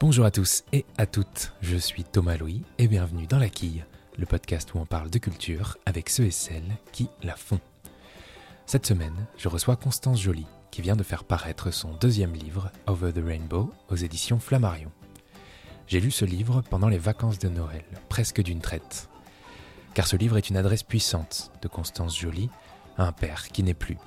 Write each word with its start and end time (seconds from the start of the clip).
Bonjour 0.00 0.24
à 0.24 0.30
tous 0.30 0.64
et 0.72 0.86
à 0.96 1.04
toutes, 1.04 1.52
je 1.60 1.76
suis 1.76 2.04
Thomas 2.04 2.38
Louis 2.38 2.62
et 2.78 2.88
bienvenue 2.88 3.26
dans 3.26 3.38
La 3.38 3.50
Quille, 3.50 3.84
le 4.16 4.24
podcast 4.24 4.72
où 4.72 4.78
on 4.78 4.86
parle 4.86 5.10
de 5.10 5.18
culture 5.18 5.76
avec 5.84 6.08
ceux 6.08 6.24
et 6.24 6.30
celles 6.30 6.78
qui 6.90 7.10
la 7.22 7.36
font. 7.36 7.60
Cette 8.64 8.86
semaine, 8.86 9.26
je 9.36 9.48
reçois 9.48 9.76
Constance 9.76 10.18
Joly, 10.18 10.46
qui 10.70 10.80
vient 10.80 10.96
de 10.96 11.02
faire 11.02 11.24
paraître 11.24 11.70
son 11.70 11.92
deuxième 12.00 12.32
livre, 12.32 12.72
Over 12.86 13.12
the 13.12 13.22
Rainbow, 13.22 13.74
aux 13.90 13.96
éditions 13.96 14.38
Flammarion. 14.38 14.90
J'ai 15.86 16.00
lu 16.00 16.10
ce 16.10 16.24
livre 16.24 16.62
pendant 16.70 16.88
les 16.88 16.96
vacances 16.96 17.38
de 17.38 17.50
Noël, 17.50 17.84
presque 18.08 18.40
d'une 18.42 18.62
traite. 18.62 19.10
Car 19.92 20.06
ce 20.06 20.16
livre 20.16 20.38
est 20.38 20.48
une 20.48 20.56
adresse 20.56 20.82
puissante 20.82 21.52
de 21.60 21.68
Constance 21.68 22.18
Joly 22.18 22.48
à 22.96 23.04
un 23.04 23.12
père 23.12 23.48
qui 23.48 23.62
n'est 23.62 23.74
plus. 23.74 23.98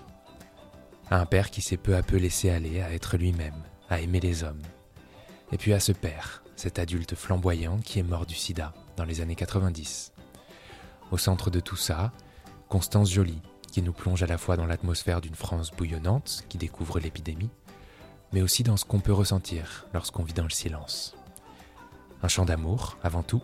À 1.11 1.19
un 1.19 1.27
père 1.27 1.51
qui 1.51 1.61
s'est 1.61 1.77
peu 1.77 1.95
à 1.95 2.01
peu 2.01 2.17
laissé 2.17 2.49
aller 2.49 2.81
à 2.81 2.91
être 2.91 3.15
lui-même, 3.15 3.61
à 3.91 4.01
aimer 4.01 4.21
les 4.21 4.43
hommes. 4.43 4.63
Et 5.53 5.57
puis 5.57 5.71
à 5.73 5.79
ce 5.79 5.91
père, 5.91 6.41
cet 6.55 6.79
adulte 6.79 7.13
flamboyant 7.13 7.77
qui 7.77 7.99
est 7.99 8.03
mort 8.03 8.25
du 8.25 8.33
sida 8.33 8.73
dans 8.97 9.05
les 9.05 9.21
années 9.21 9.35
90. 9.35 10.11
Au 11.11 11.17
centre 11.19 11.51
de 11.51 11.59
tout 11.59 11.75
ça, 11.75 12.11
Constance 12.69 13.11
Joly, 13.11 13.39
qui 13.71 13.83
nous 13.83 13.93
plonge 13.93 14.23
à 14.23 14.25
la 14.25 14.39
fois 14.39 14.57
dans 14.57 14.65
l'atmosphère 14.65 15.21
d'une 15.21 15.35
France 15.35 15.69
bouillonnante 15.69 16.43
qui 16.49 16.57
découvre 16.57 16.99
l'épidémie, 16.99 17.51
mais 18.31 18.41
aussi 18.41 18.63
dans 18.63 18.77
ce 18.77 18.85
qu'on 18.85 18.99
peut 18.99 19.13
ressentir 19.13 19.85
lorsqu'on 19.93 20.23
vit 20.23 20.33
dans 20.33 20.41
le 20.41 20.49
silence. 20.49 21.15
Un 22.23 22.29
chant 22.29 22.45
d'amour, 22.45 22.97
avant 23.03 23.21
tout, 23.21 23.43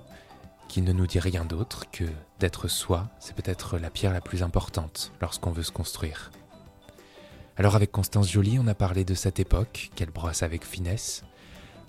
qui 0.68 0.82
ne 0.82 0.94
nous 0.94 1.06
dit 1.06 1.20
rien 1.20 1.46
d'autre 1.46 1.92
que 1.92 2.06
d'être 2.40 2.68
soi, 2.68 3.08
c'est 3.20 3.36
peut-être 3.36 3.78
la 3.78 3.92
pierre 3.92 4.14
la 4.14 4.22
plus 4.22 4.42
importante 4.42 5.12
lorsqu'on 5.22 5.52
veut 5.52 5.62
se 5.62 5.72
construire. 5.72 6.32
Alors 7.56 7.76
avec 7.76 7.92
Constance 7.92 8.32
Joly, 8.32 8.58
on 8.58 8.66
a 8.66 8.74
parlé 8.74 9.06
de 9.06 9.14
cette 9.14 9.40
époque 9.40 9.92
qu'elle 9.94 10.10
brosse 10.10 10.42
avec 10.42 10.66
finesse, 10.66 11.24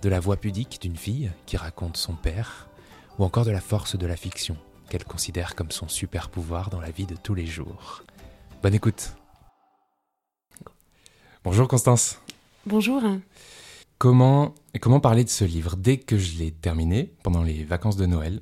de 0.02 0.08
la 0.08 0.20
voix 0.20 0.36
pudique 0.36 0.80
d'une 0.80 0.96
fille 0.96 1.30
qui 1.46 1.56
raconte 1.56 1.96
son 1.96 2.14
père, 2.14 2.68
ou 3.18 3.24
encore 3.24 3.44
de 3.44 3.50
la 3.50 3.60
force 3.60 3.96
de 3.96 4.06
la 4.06 4.16
fiction 4.16 4.56
qu'elle 4.88 5.04
considère 5.04 5.54
comme 5.54 5.70
son 5.70 5.88
super 5.88 6.30
pouvoir 6.30 6.70
dans 6.70 6.80
la 6.80 6.90
vie 6.90 7.06
de 7.06 7.16
tous 7.16 7.34
les 7.34 7.46
jours. 7.46 8.02
Bonne 8.62 8.74
écoute. 8.74 9.12
Bonjour 11.44 11.68
Constance. 11.68 12.20
Bonjour. 12.66 13.02
Comment, 13.98 14.54
comment 14.80 15.00
parler 15.00 15.24
de 15.24 15.28
ce 15.28 15.44
livre? 15.44 15.76
Dès 15.76 15.98
que 15.98 16.18
je 16.18 16.38
l'ai 16.38 16.50
terminé, 16.50 17.14
pendant 17.22 17.42
les 17.42 17.64
vacances 17.64 17.96
de 17.96 18.06
Noël, 18.06 18.40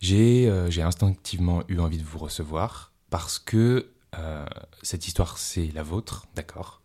j'ai 0.00 0.48
euh, 0.48 0.68
instinctivement 0.78 1.62
eu 1.68 1.78
envie 1.78 1.98
de 1.98 2.04
vous 2.04 2.18
recevoir 2.18 2.92
parce 3.10 3.38
que 3.38 3.90
euh, 4.18 4.46
cette 4.82 5.06
histoire, 5.06 5.38
c'est 5.38 5.70
la 5.74 5.82
vôtre, 5.82 6.26
d'accord? 6.34 6.82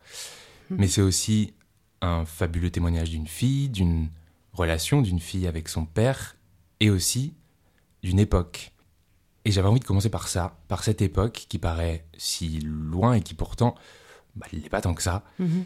Hmm. 0.69 0.75
Mais 0.79 0.87
c'est 0.87 1.01
aussi 1.01 1.53
un 2.01 2.25
fabuleux 2.25 2.71
témoignage 2.71 3.09
d'une 3.09 3.27
fille, 3.27 3.69
d'une 3.69 4.09
relation 4.53 5.01
d'une 5.01 5.19
fille 5.19 5.47
avec 5.47 5.69
son 5.69 5.85
père, 5.85 6.35
et 6.79 6.89
aussi 6.89 7.33
d'une 8.03 8.19
époque. 8.19 8.73
Et 9.45 9.51
j'avais 9.51 9.67
envie 9.67 9.79
de 9.79 9.85
commencer 9.85 10.09
par 10.09 10.27
ça, 10.27 10.57
par 10.67 10.83
cette 10.83 11.01
époque 11.01 11.45
qui 11.47 11.57
paraît 11.57 12.05
si 12.17 12.59
loin 12.59 13.13
et 13.13 13.21
qui 13.21 13.33
pourtant, 13.33 13.75
bah, 14.35 14.47
n'est 14.53 14.69
pas 14.69 14.81
tant 14.81 14.93
que 14.93 15.01
ça. 15.01 15.23
Hmm. 15.39 15.61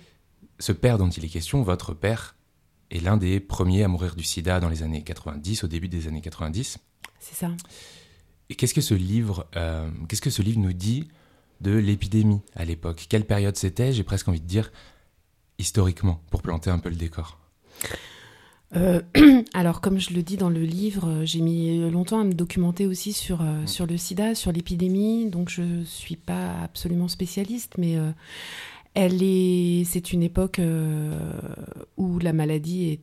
Ce 0.60 0.72
père 0.72 0.98
dont 0.98 1.10
il 1.10 1.26
est 1.26 1.30
question, 1.30 1.62
votre 1.64 1.94
père, 1.94 2.36
est 2.92 3.00
l'un 3.00 3.18
des 3.18 3.40
premiers 3.40 3.84
à 3.84 3.88
mourir 3.88 4.16
du 4.16 4.24
sida 4.24 4.60
dans 4.60 4.70
les 4.70 4.84
années 4.84 5.04
90, 5.04 5.64
au 5.64 5.68
début 5.68 5.88
des 5.88 6.08
années 6.08 6.22
90. 6.22 6.78
C'est 7.20 7.36
ça. 7.36 7.52
Et 8.50 8.56
qu'est-ce 8.56 8.74
que 8.74 8.82
ce 8.82 8.94
livre, 8.94 9.48
euh, 9.56 9.90
qu'est-ce 10.08 10.22
que 10.22 10.30
ce 10.30 10.42
livre 10.42 10.60
nous 10.60 10.74
dit 10.74 11.08
de 11.62 11.72
l'épidémie 11.72 12.42
à 12.56 12.64
l'époque? 12.64 13.08
Quelle 13.10 13.26
période 13.26 13.56
c'était? 13.56 13.92
J'ai 13.92 14.04
presque 14.04 14.28
envie 14.28 14.42
de 14.42 14.48
dire 14.48 14.72
historiquement, 15.60 16.22
pour 16.30 16.42
planter 16.42 16.70
un 16.70 16.80
peu 16.80 16.90
le 16.90 16.96
décor. 16.96 17.40
Euh, 18.76 19.02
alors, 19.54 19.82
comme 19.82 20.00
je 20.00 20.14
le 20.14 20.22
dis 20.22 20.38
dans 20.38 20.50
le 20.50 20.64
livre, 20.64 21.22
j'ai 21.24 21.42
mis 21.42 21.90
longtemps 21.90 22.20
à 22.20 22.24
me 22.24 22.34
documenter 22.34 22.88
aussi 22.88 23.14
sur, 23.14 23.42
euh, 23.42 23.64
mm. 23.64 23.68
sur 23.68 23.86
le 23.86 23.98
sida, 23.98 24.36
sur 24.36 24.52
l'épidémie. 24.52 25.30
Donc, 25.30 25.50
je 25.50 25.62
ne 25.62 25.84
suis 25.84 26.18
pas 26.18 26.62
absolument 26.62 27.08
spécialiste, 27.08 27.76
mais 27.78 27.98
elle 28.94 29.22
est, 29.22 29.84
c'est 29.86 30.14
une 30.14 30.24
époque 30.24 30.60
où 31.98 32.20
la 32.20 32.34
maladie 32.34 32.90
est 32.90 33.00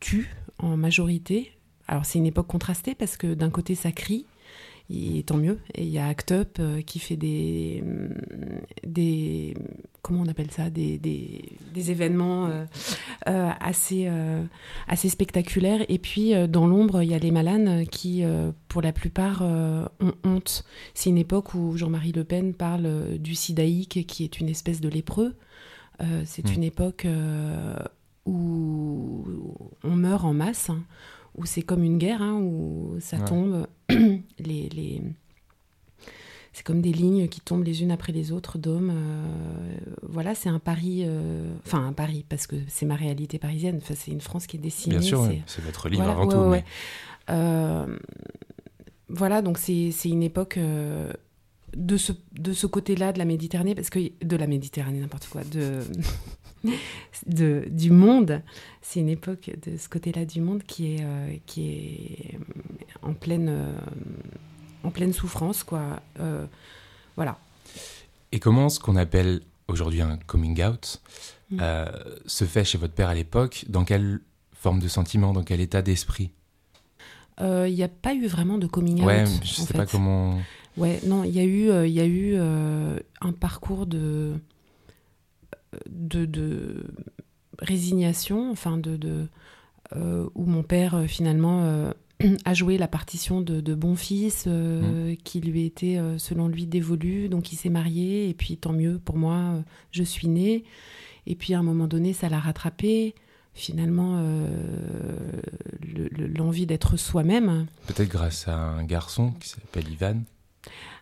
tue 0.00 0.34
en 0.58 0.76
majorité. 0.76 1.52
Alors 1.88 2.04
c'est 2.04 2.18
une 2.18 2.26
époque 2.26 2.48
contrastée 2.48 2.94
parce 2.94 3.16
que 3.16 3.34
d'un 3.34 3.50
côté 3.50 3.74
ça 3.74 3.92
crie, 3.92 4.26
et 4.88 5.22
tant 5.24 5.36
mieux. 5.36 5.58
Et 5.74 5.84
il 5.84 5.90
y 5.90 5.98
a 5.98 6.06
Act 6.06 6.32
Up 6.32 6.56
euh, 6.60 6.80
qui 6.82 6.98
fait 6.98 7.16
des, 7.16 7.82
mm, 7.84 8.08
des 8.86 9.54
comment 10.02 10.20
on 10.22 10.28
appelle 10.28 10.50
ça, 10.52 10.70
des, 10.70 10.98
des, 10.98 11.90
événements 11.90 12.46
euh, 12.46 12.64
euh, 13.28 13.50
assez, 13.58 14.08
assez 14.86 15.08
spectaculaires. 15.08 15.84
Et 15.88 15.98
puis 15.98 16.32
dans 16.48 16.68
l'ombre, 16.68 17.02
il 17.02 17.10
y 17.10 17.14
a 17.14 17.18
les 17.18 17.32
Malanes 17.32 17.86
qui, 17.88 18.22
pour 18.68 18.82
la 18.82 18.92
plupart, 18.92 19.42
ont 19.42 20.14
honte. 20.22 20.64
C'est 20.94 21.10
une 21.10 21.18
époque 21.18 21.54
où 21.54 21.76
Jean-Marie 21.76 22.12
Le 22.12 22.22
Pen 22.22 22.54
parle 22.54 23.18
du 23.18 23.34
sidaïque, 23.34 24.06
qui 24.06 24.22
est 24.22 24.38
une 24.38 24.48
espèce 24.48 24.80
de 24.80 24.88
lépreux. 24.88 25.34
C'est 26.24 26.48
hmm. 26.50 26.54
une 26.54 26.62
époque 26.62 27.06
où 28.26 29.24
on 29.82 29.96
meurt 29.96 30.24
en 30.24 30.34
masse. 30.34 30.70
Hein 30.70 30.84
où 31.36 31.44
c'est 31.46 31.62
comme 31.62 31.82
une 31.82 31.98
guerre, 31.98 32.22
hein, 32.22 32.40
où 32.40 32.96
ça 33.00 33.18
tombe, 33.18 33.66
les, 33.88 34.68
les... 34.68 35.02
c'est 36.52 36.64
comme 36.64 36.80
des 36.80 36.92
lignes 36.92 37.28
qui 37.28 37.40
tombent 37.40 37.64
les 37.64 37.82
unes 37.82 37.90
après 37.90 38.12
les 38.12 38.32
autres 38.32 38.58
d'hommes. 38.58 38.92
Euh, 38.94 39.76
voilà, 40.02 40.34
c'est 40.34 40.48
un 40.48 40.58
Paris, 40.58 41.02
euh, 41.04 41.52
enfin 41.66 41.86
un 41.86 41.92
Paris, 41.92 42.24
parce 42.28 42.46
que 42.46 42.56
c'est 42.68 42.86
ma 42.86 42.96
réalité 42.96 43.38
parisienne, 43.38 43.78
enfin, 43.82 43.94
c'est 43.96 44.10
une 44.10 44.20
France 44.20 44.46
qui 44.46 44.56
est 44.56 44.60
dessinée. 44.60 44.96
Bien 44.96 45.06
sûr, 45.06 45.28
c'est 45.46 45.62
votre 45.62 45.88
livre 45.88 46.08
avant 46.08 46.28
tout. 46.28 46.62
Euh, 47.28 47.98
voilà, 49.08 49.42
donc 49.42 49.58
c'est 49.58 49.92
une 50.04 50.22
époque 50.22 50.58
de 50.58 51.96
ce, 51.96 52.12
de 52.32 52.52
ce 52.52 52.66
côté-là 52.66 53.12
de 53.12 53.18
la 53.18 53.24
Méditerranée, 53.24 53.74
parce 53.74 53.90
que 53.90 53.98
de 54.24 54.36
la 54.36 54.46
Méditerranée, 54.46 55.00
n'importe 55.00 55.28
quoi, 55.28 55.42
de, 55.44 55.80
de, 57.26 57.64
du 57.70 57.90
monde. 57.90 58.42
C'est 58.82 59.00
une 59.00 59.08
époque 59.08 59.50
de 59.66 59.76
ce 59.76 59.88
côté-là 59.88 60.24
du 60.24 60.40
monde 60.40 60.62
qui 60.62 60.94
est, 60.94 61.02
euh, 61.02 61.36
qui 61.46 61.70
est 61.70 62.38
en, 63.02 63.14
pleine, 63.14 63.48
euh, 63.48 63.78
en 64.84 64.90
pleine 64.90 65.12
souffrance, 65.12 65.62
quoi. 65.62 66.00
Euh, 66.20 66.46
voilà. 67.16 67.38
Et 68.32 68.38
comment 68.38 68.68
ce 68.68 68.80
qu'on 68.80 68.96
appelle 68.96 69.40
aujourd'hui 69.68 70.02
un 70.02 70.18
coming 70.26 70.62
out 70.62 71.00
mm. 71.50 71.60
se 72.26 72.44
fait 72.44 72.64
chez 72.64 72.78
votre 72.78 72.94
père 72.94 73.08
à 73.08 73.14
l'époque? 73.14 73.64
Dans 73.68 73.84
quelle 73.84 74.20
forme 74.52 74.80
de 74.80 74.88
sentiment 74.88 75.32
Dans 75.32 75.42
quel 75.42 75.60
état 75.60 75.82
d'esprit? 75.82 76.30
Il 77.38 77.74
n'y 77.74 77.82
a 77.82 77.88
pas 77.88 78.14
eu 78.14 78.26
vraiment 78.26 78.56
de 78.56 78.66
coming 78.66 79.00
out. 79.00 79.06
Ouais, 79.06 79.24
je 79.42 79.54
sais 79.54 79.74
pas 79.74 79.84
comment. 79.84 80.38
Ouais, 80.76 81.00
non, 81.06 81.24
il 81.24 81.32
y 81.32 81.38
a 81.38 81.44
eu, 81.44 81.86
il 81.86 81.92
y 81.92 82.00
a 82.00 82.06
eu 82.06 82.36
un 82.36 83.32
parcours 83.32 83.86
de 83.86 84.34
de, 85.88 86.84
résignation, 87.58 88.50
enfin 88.50 88.76
de, 88.76 88.96
de 88.96 89.28
euh, 89.94 90.28
où 90.34 90.44
mon 90.46 90.62
père 90.62 90.94
euh, 90.94 91.06
finalement 91.06 91.62
euh, 91.62 91.92
a 92.44 92.54
joué 92.54 92.76
la 92.76 92.88
partition 92.88 93.40
de, 93.40 93.74
bon 93.74 93.94
fils 93.94 94.46
mmh. 94.46 95.16
qui 95.22 95.40
lui 95.40 95.64
était 95.64 96.00
selon 96.18 96.48
lui 96.48 96.66
dévolue, 96.66 97.28
donc 97.28 97.52
il 97.52 97.56
s'est 97.56 97.68
marié 97.68 98.28
et 98.28 98.34
puis 98.34 98.56
tant 98.56 98.72
mieux 98.72 98.98
pour 98.98 99.16
moi, 99.16 99.62
je 99.90 100.02
suis 100.02 100.28
née. 100.28 100.64
Et 101.26 101.34
puis 101.34 101.54
à 101.54 101.58
un 101.58 101.62
moment 101.62 101.86
donné, 101.86 102.12
ça 102.12 102.28
l'a 102.28 102.38
rattrapé. 102.38 103.14
Finalement, 103.52 104.22
l'envie 106.36 106.66
d'être 106.66 106.96
soi-même. 106.96 107.66
Peut-être 107.86 108.08
grâce 108.08 108.48
à 108.48 108.56
un 108.56 108.84
garçon 108.84 109.32
qui 109.32 109.48
s'appelle 109.50 109.88
Ivan. 109.90 110.22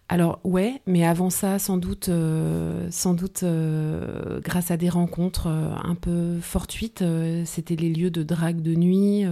Alors 0.09 0.39
ouais, 0.45 0.83
mais 0.87 1.05
avant 1.05 1.31
ça, 1.31 1.59
sans 1.59 1.79
doute, 1.79 2.11
euh, 2.11 2.89
sans 2.91 3.15
doute 3.15 3.43
euh, 3.43 4.39
grâce 4.41 4.71
à 4.71 4.77
des 4.77 4.91
rencontres 4.91 5.47
euh, 5.47 5.75
un 5.83 5.95
peu 5.95 6.39
fortuites, 6.41 7.03
c'était 7.47 7.77
les 7.77 7.89
lieux 7.89 8.11
de 8.11 8.23
drague 8.23 8.61
de 8.61 8.75
nuit. 8.75 9.25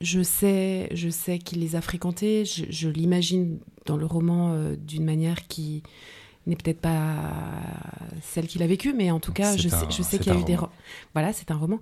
je 0.00 0.22
sais, 0.22 0.88
je 0.92 1.08
sais 1.10 1.38
qu'il 1.38 1.60
les 1.60 1.76
a 1.76 1.82
fréquentés. 1.82 2.44
je 2.44 2.88
l'imagine 2.88 3.58
dans 3.84 3.96
le 3.98 4.06
roman 4.06 4.56
d'une 4.78 5.04
manière 5.04 5.46
qui 5.46 5.82
n'est 6.46 6.56
peut-être 6.56 6.80
pas 6.80 7.16
celle 8.22 8.46
qu'il 8.46 8.62
a 8.62 8.66
vécue, 8.66 8.94
mais 8.94 9.10
en 9.10 9.20
tout 9.20 9.32
cas, 9.32 9.56
je 9.56 9.68
sais, 9.68 9.86
je 9.90 10.02
sais 10.02 10.18
qu'il 10.18 10.32
y 10.32 10.36
a 10.36 10.40
eu 10.40 10.44
des... 10.44 10.56
Voilà, 11.12 11.34
c'est 11.34 11.50
un 11.50 11.56
roman. 11.56 11.78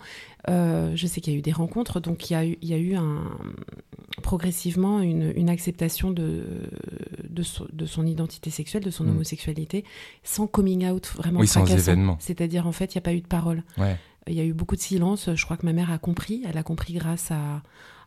Je 0.48 1.06
sais 1.06 1.20
qu'il 1.20 1.32
y 1.32 1.36
a 1.36 1.38
eu 1.38 1.42
des 1.42 1.52
rencontres, 1.52 2.00
donc 2.00 2.30
il 2.30 2.32
y 2.32 2.36
a 2.36 2.44
eu, 2.44 2.58
il 2.62 2.68
y 2.68 2.74
a 2.74 2.78
eu 2.78 2.96
un, 2.96 3.30
progressivement 4.22 5.00
une, 5.00 5.32
une 5.36 5.50
acceptation 5.50 6.10
de, 6.10 6.44
de, 7.28 7.42
son, 7.42 8.06
identité 8.06 8.50
sexuelle, 8.50 8.82
de 8.82 8.90
son 8.90 9.04
mm. 9.04 9.10
homosexualité, 9.10 9.84
sans 10.22 10.46
coming 10.46 10.88
out 10.88 11.12
vraiment 11.14 11.40
oui, 11.40 11.46
sans 11.46 11.66
événement. 11.66 12.16
C'est-à-dire, 12.20 12.66
en 12.66 12.72
fait, 12.72 12.94
il 12.94 12.98
n'y 12.98 13.00
a 13.00 13.02
pas 13.02 13.14
eu 13.14 13.20
de 13.20 13.26
parole. 13.26 13.62
Il 14.28 14.34
y 14.34 14.40
a 14.40 14.44
eu 14.44 14.52
beaucoup 14.52 14.76
de 14.76 14.80
silence. 14.80 15.28
Je 15.34 15.44
crois 15.44 15.56
que 15.56 15.66
ma 15.66 15.72
mère 15.72 15.90
a 15.90 15.98
compris. 15.98 16.42
Elle 16.46 16.56
a 16.56 16.62
compris 16.62 16.94
grâce 16.94 17.30
à, 17.30 17.62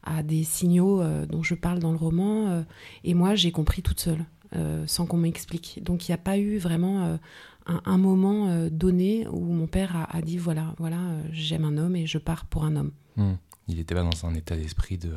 à 0.06 0.24
des 0.24 0.44
signaux 0.44 1.02
euh, 1.02 1.26
dont 1.26 1.44
je 1.44 1.56
parle 1.56 1.80
dans 1.80 1.92
le 1.92 1.98
roman. 1.98 2.48
Euh, 2.48 2.64
et 3.04 3.14
moi, 3.14 3.36
j'ai 3.36 3.52
compris 3.52 3.82
toute 3.82 4.00
seule. 4.00 4.26
Euh, 4.56 4.86
sans 4.88 5.06
qu'on 5.06 5.18
m'explique. 5.18 5.82
Donc 5.84 6.08
il 6.08 6.12
n'y 6.12 6.16
a 6.16 6.20
pas 6.20 6.38
eu 6.38 6.60
vraiment 6.60 7.18
un, 7.66 7.98
moment 7.98 8.70
donné 8.70 9.28
où 9.28 9.42
mon 9.52 9.68
père 9.68 10.08
a, 10.10 10.22
dit 10.22 10.38
voilà, 10.38 10.74
voilà, 10.78 11.00
j'aime 11.32 11.66
un 11.66 11.78
homme 11.78 11.96
et 11.96 12.06
je 12.06 12.20
pars 12.20 12.46
pour 12.46 12.64
un 12.64 12.78
homme. 12.78 12.92
Hmm. 13.18 13.34
Il 13.68 13.78
n'était 13.78 13.96
pas 13.96 14.04
dans 14.04 14.26
un 14.26 14.34
état 14.34 14.56
d'esprit 14.56 14.98
de. 14.98 15.12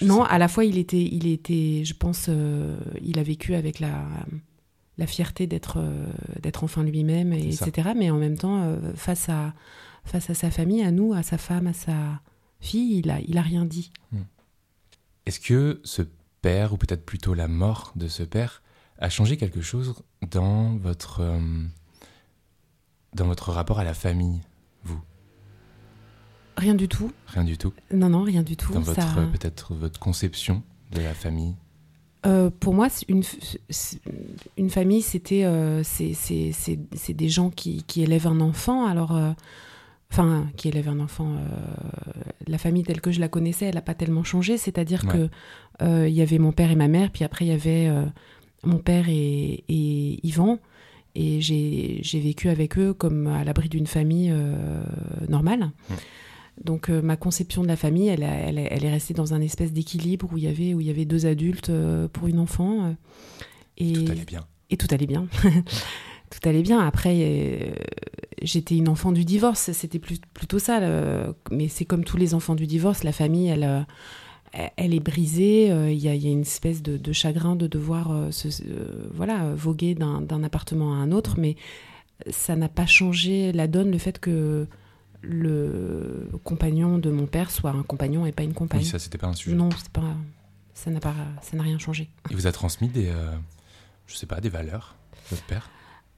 Non, 0.00 0.22
à 0.22 0.38
la 0.38 0.48
fois 0.48 0.64
il 0.64 0.78
était, 0.78 1.02
il 1.02 1.26
était, 1.26 1.84
je 1.84 1.94
pense, 1.94 2.30
il 3.02 3.18
a 3.18 3.22
vécu 3.22 3.54
avec 3.54 3.80
la 3.80 4.06
la 4.98 5.06
fierté 5.06 5.46
d'être 5.46 5.82
d'être 6.40 6.64
enfin 6.64 6.82
lui-même, 6.82 7.32
etc. 7.32 7.90
Mais 7.96 8.10
en 8.10 8.16
même 8.16 8.38
temps, 8.38 8.78
face 8.94 9.28
à 9.28 9.52
face 10.04 10.30
à 10.30 10.34
sa 10.34 10.50
famille, 10.50 10.82
à 10.82 10.90
nous, 10.90 11.12
à 11.12 11.22
sa 11.22 11.38
femme, 11.38 11.66
à 11.66 11.72
sa 11.72 12.20
fille, 12.60 12.98
il 12.98 13.10
a, 13.10 13.20
il 13.20 13.38
a 13.38 13.42
rien 13.42 13.64
dit. 13.64 13.92
Hmm. 14.12 14.22
Est-ce 15.26 15.40
que 15.40 15.80
ce 15.84 16.02
père, 16.42 16.72
ou 16.72 16.76
peut-être 16.76 17.04
plutôt 17.04 17.34
la 17.34 17.48
mort 17.48 17.92
de 17.96 18.08
ce 18.08 18.22
père, 18.22 18.62
a 18.98 19.08
changé 19.08 19.36
quelque 19.36 19.60
chose 19.60 19.94
dans 20.30 20.76
votre, 20.76 21.20
euh, 21.20 21.40
dans 23.14 23.26
votre 23.26 23.50
rapport 23.52 23.78
à 23.78 23.84
la 23.84 23.94
famille, 23.94 24.40
vous? 24.84 25.00
Rien 26.60 26.74
du 26.74 26.88
tout. 26.88 27.10
Rien 27.26 27.44
du 27.44 27.58
tout 27.58 27.72
Non, 27.92 28.08
non, 28.08 28.22
rien 28.22 28.42
du 28.42 28.56
tout. 28.56 28.72
Dans 28.72 28.80
votre, 28.80 29.30
peut-être 29.30 29.74
votre 29.74 29.98
conception 29.98 30.62
de 30.92 31.00
la 31.00 31.14
famille 31.14 31.54
euh, 32.26 32.50
pour 32.50 32.74
moi, 32.74 32.88
une, 33.08 33.22
une 34.58 34.68
famille, 34.68 35.00
c'était 35.00 35.44
euh, 35.44 35.82
c'est 35.82 37.14
des 37.14 37.28
gens 37.30 37.48
qui, 37.48 37.82
qui, 37.84 38.02
élèvent 38.02 38.26
un 38.26 38.40
enfant. 38.40 38.84
Alors, 38.84 39.18
enfin, 40.10 40.48
qui 40.56 40.68
élève 40.68 40.88
un 40.88 41.00
enfant. 41.00 41.34
Euh, 41.34 42.12
la 42.46 42.58
famille 42.58 42.82
telle 42.82 43.00
que 43.00 43.10
je 43.10 43.20
la 43.20 43.28
connaissais, 43.28 43.66
elle 43.66 43.74
n'a 43.74 43.82
pas 43.82 43.94
tellement 43.94 44.24
changé. 44.24 44.56
C'est-à-dire 44.58 45.06
que 45.06 45.28
euh, 45.82 46.08
il 46.08 46.14
y 46.14 46.22
avait 46.22 46.38
mon 46.38 46.52
père 46.52 46.70
et 46.70 46.76
ma 46.76 46.88
mère, 46.88 47.10
puis 47.10 47.24
après 47.24 47.44
il 47.44 47.48
y 47.48 47.54
avait 47.54 47.88
euh, 47.88 48.04
mon 48.64 48.78
père 48.78 49.06
et, 49.08 49.64
Yvan. 50.22 50.58
Et 51.16 51.40
j'ai 51.40 52.20
vécu 52.20 52.48
avec 52.48 52.78
eux 52.78 52.94
comme 52.94 53.26
à 53.26 53.42
l'abri 53.42 53.68
d'une 53.68 53.86
famille 53.86 54.32
normale. 55.28 55.70
Donc 56.64 56.88
ma 56.90 57.16
conception 57.16 57.62
de 57.62 57.68
la 57.68 57.76
famille, 57.76 58.08
elle, 58.08 58.22
elle, 58.22 58.58
elle, 58.58 58.84
est 58.84 58.90
restée 58.90 59.14
dans 59.14 59.32
un 59.32 59.40
espèce 59.40 59.72
d'équilibre 59.72 60.28
où 60.32 60.36
il 60.38 60.44
y 60.44 60.46
avait 60.46 60.74
où 60.74 60.80
il 60.80 60.86
y 60.86 60.90
avait 60.90 61.06
deux 61.06 61.26
adultes 61.26 61.72
pour 62.12 62.28
une 62.28 62.38
enfant. 62.38 62.94
et 63.78 63.92
tout 63.92 64.12
allait 64.12 64.24
bien. 64.24 64.46
Et 64.70 64.76
tout 64.76 64.86
allait 64.90 65.06
bien. 65.06 65.26
tout 66.30 66.48
allait 66.48 66.62
bien. 66.62 66.78
Après, 66.78 67.16
euh, 67.20 67.72
j'étais 68.40 68.76
une 68.76 68.88
enfant 68.88 69.12
du 69.12 69.24
divorce, 69.24 69.72
c'était 69.72 69.98
plutôt 69.98 70.58
ça. 70.58 70.80
mais 71.50 71.68
c'est 71.68 71.84
comme 71.84 72.04
tous 72.04 72.16
les 72.16 72.34
enfants 72.34 72.54
du 72.54 72.66
divorce, 72.66 73.02
la 73.02 73.12
famille, 73.12 73.48
elle, 73.48 73.64
euh, 73.64 74.66
elle 74.76 74.94
est 74.94 75.00
brisée. 75.00 75.70
Euh, 75.70 75.90
il 75.90 75.98
y, 75.98 76.08
a 76.08 76.14
une 76.14 76.42
espèce 76.42 76.82
de, 76.82 77.12
chagrin 77.12 77.56
de 77.56 77.66
devoir 77.66 78.32
se, 78.32 78.48
voilà, 79.12 79.54
voguer 79.54 79.94
d'un 79.94 80.42
appartement 80.44 80.94
à 80.94 80.96
un 80.96 81.10
autre, 81.10 81.34
mais 81.36 81.56
ça 82.30 82.54
n'a 82.54 82.68
pas 82.68 82.86
changé 82.86 83.50
la 83.52 83.66
donne, 83.66 83.90
le 83.90 83.98
fait 83.98 84.18
que 84.18 84.66
le 85.22 86.28
compagnon 86.44 86.98
de 86.98 87.10
mon 87.10 87.26
père 87.26 87.50
soit 87.50 87.70
un 87.70 87.82
compagnon 87.82 88.26
et 88.26 88.32
pas 88.32 88.42
une 88.42 88.54
compagne. 88.54 88.80
Oui, 88.80 88.86
ça, 88.86 88.98
c'était 88.98 89.18
pas 89.18 89.28
un 89.28 89.34
sujet. 89.34 89.56
Non, 89.56 89.68
pas, 89.92 90.14
ça 90.74 90.90
n'a 90.90 91.00
pas, 91.00 91.14
ça 91.42 91.56
n'a 91.56 91.62
rien 91.62 91.78
changé. 91.78 92.08
Il 92.30 92.36
vous 92.36 92.46
a 92.46 92.52
transmis 92.52 92.88
des, 92.88 93.12
je 94.06 94.16
sais 94.16 94.26
pas, 94.26 94.40
des 94.40 94.48
valeurs, 94.48 94.96
votre 95.30 95.44
père? 95.44 95.70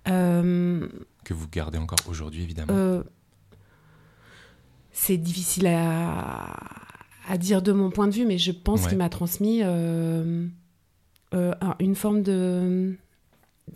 Euh, 0.09 0.89
que 1.25 1.35
vous 1.35 1.47
gardez 1.49 1.79
encore 1.79 1.99
aujourd'hui, 2.09 2.43
évidemment 2.43 2.73
euh, 2.73 3.03
C'est 4.91 5.17
difficile 5.17 5.69
à, 5.69 6.57
à, 7.29 7.39
dire 7.39 7.63
de 7.63 7.71
mon 7.71 7.91
point 7.91 8.09
de 8.09 8.13
vue, 8.13 8.27
mais 8.27 8.39
je 8.39 8.51
pense 8.51 8.89
qu'il 8.89 8.99
m'a 8.99 9.09
transmis 9.09 9.61
euh, 9.63 10.49
une 11.79 11.95
forme 11.95 12.23
de 12.23 12.97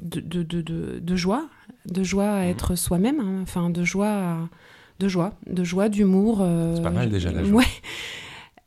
de, 0.02 0.20
de, 0.20 0.42
de, 0.42 0.98
de, 0.98 1.16
joie, 1.16 1.48
de 1.86 2.02
joie 2.02 2.28
à 2.28 2.44
mmh. 2.44 2.48
être 2.48 2.74
soi-même, 2.74 3.20
hein, 3.20 3.40
enfin 3.42 3.70
de 3.70 3.84
joie, 3.84 4.48
de 4.98 5.08
joie, 5.08 5.32
de 5.46 5.64
joie, 5.64 5.88
d'humour. 5.88 6.46
c'est 6.74 6.82
pas 6.82 6.90
mal 6.90 7.10
déjà 7.10 7.30
la 7.30 7.44
joie. 7.44 7.58
Ouais. 7.58 7.66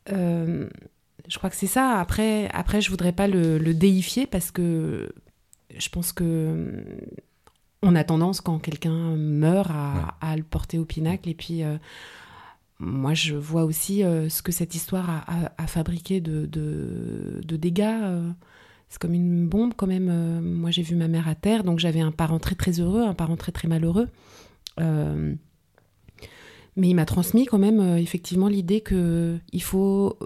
je 1.27 1.37
crois 1.37 1.49
que 1.49 1.55
c'est 1.55 1.67
ça. 1.67 1.99
Après, 1.99 2.49
après, 2.53 2.81
je 2.81 2.89
voudrais 2.89 3.13
pas 3.13 3.27
le, 3.27 3.57
le 3.57 3.73
déifier 3.73 4.25
parce 4.25 4.51
que 4.51 5.09
je 5.77 5.89
pense 5.89 6.11
que 6.11 6.83
on 7.81 7.95
a 7.95 8.03
tendance, 8.03 8.41
quand 8.41 8.59
quelqu'un 8.59 9.15
meurt, 9.15 9.71
à, 9.71 10.35
le 10.35 10.43
porter 10.43 10.79
au 10.79 10.85
pinacle. 10.85 11.29
Et 11.29 11.33
puis, 11.33 11.63
euh, 11.63 11.77
moi, 12.79 13.13
je 13.13 13.35
vois 13.35 13.63
aussi 13.63 14.03
euh, 14.03 14.29
ce 14.29 14.41
que 14.41 14.51
cette 14.51 14.75
histoire 14.75 15.25
a, 15.57 15.67
fabriqué 15.67 16.19
de, 16.19 16.45
dégâts. 17.43 17.99
Euh. 18.01 18.31
c'est 18.89 18.99
comme 18.99 19.13
une 19.13 19.47
bombe, 19.47 19.73
quand 19.75 19.87
même. 19.87 20.41
moi, 20.41 20.71
j'ai 20.71 20.81
vu 20.81 20.95
ma 20.95 21.07
mère 21.07 21.27
à 21.27 21.35
terre, 21.35 21.63
donc 21.63 21.79
j'avais 21.79 22.01
un 22.01 22.11
parent 22.11 22.39
très, 22.39 22.55
très 22.55 22.79
heureux, 22.79 23.03
un 23.03 23.13
parent 23.13 23.37
très, 23.37 23.51
très 23.51 23.67
malheureux. 23.67 24.09
Mais 26.79 26.89
il 26.89 26.95
m'a 26.95 27.05
transmis 27.05 27.45
quand 27.45 27.59
même, 27.59 27.97
effectivement, 27.97 28.47
l'idée 28.47 28.81
qu'il 28.81 29.63
faut 29.63 30.17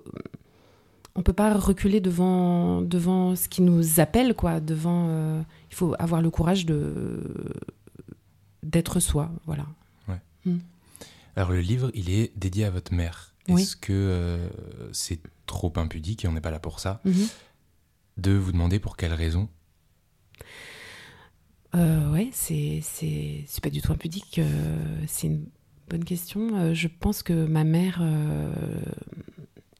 on 1.15 1.21
peut 1.21 1.33
pas 1.33 1.53
reculer 1.53 1.99
devant 2.01 2.81
devant 2.81 3.35
ce 3.35 3.47
qui 3.47 3.61
nous 3.61 3.99
appelle 3.99 4.33
quoi 4.33 4.59
devant 4.59 5.07
euh, 5.09 5.41
il 5.69 5.75
faut 5.75 5.95
avoir 5.99 6.21
le 6.21 6.29
courage 6.29 6.65
de 6.65 7.21
d'être 8.63 8.99
soi 8.99 9.31
voilà. 9.45 9.65
Hmm. 10.45 10.57
alors 11.37 11.51
le 11.53 11.61
livre 11.61 11.89
il 11.93 12.09
est 12.09 12.37
dédié 12.37 12.65
à 12.65 12.69
votre 12.69 12.93
mère. 12.93 13.33
Est-ce 13.47 13.77
que 13.77 13.93
euh, 13.93 14.49
c'est 14.91 15.21
trop 15.45 15.71
impudique 15.77 16.25
et 16.25 16.27
on 16.27 16.33
n'est 16.33 16.41
pas 16.41 16.51
là 16.51 16.59
pour 16.59 16.81
ça? 16.81 16.99
Mhm. 17.05 17.27
de 18.17 18.31
vous 18.33 18.51
demander 18.51 18.79
pour 18.79 18.97
quelle 18.97 19.13
raison? 19.13 19.47
Euh, 21.75 22.11
ouais 22.11 22.29
c'est 22.33 22.81
c'est 22.83 23.61
pas 23.61 23.69
du 23.69 23.81
tout 23.81 23.93
impudique 23.93 24.41
c'est 25.07 25.27
une 25.27 25.45
bonne 25.89 26.03
question 26.03 26.73
je 26.73 26.87
pense 26.87 27.23
que 27.23 27.45
ma 27.45 27.63
mère 27.63 28.01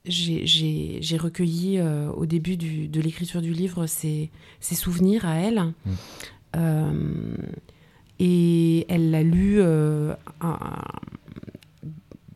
j'ai 0.06 1.18
recueilli 1.18 1.78
euh, 1.78 2.10
au 2.12 2.26
début 2.26 2.58
du, 2.58 2.88
de 2.88 3.02
l'écriture 3.02 3.42
du 3.42 3.54
livre 3.54 3.88
ses, 3.88 4.30
ses, 4.60 4.76
souvenirs 4.76 5.26
à 5.26 5.36
elle. 5.36 5.60
Mm. 5.60 5.92
Euh, 6.56 7.36
et 8.20 8.86
elle 8.90 9.12
l'a 9.12 9.24
lu 9.24 9.56
euh, 9.60 10.14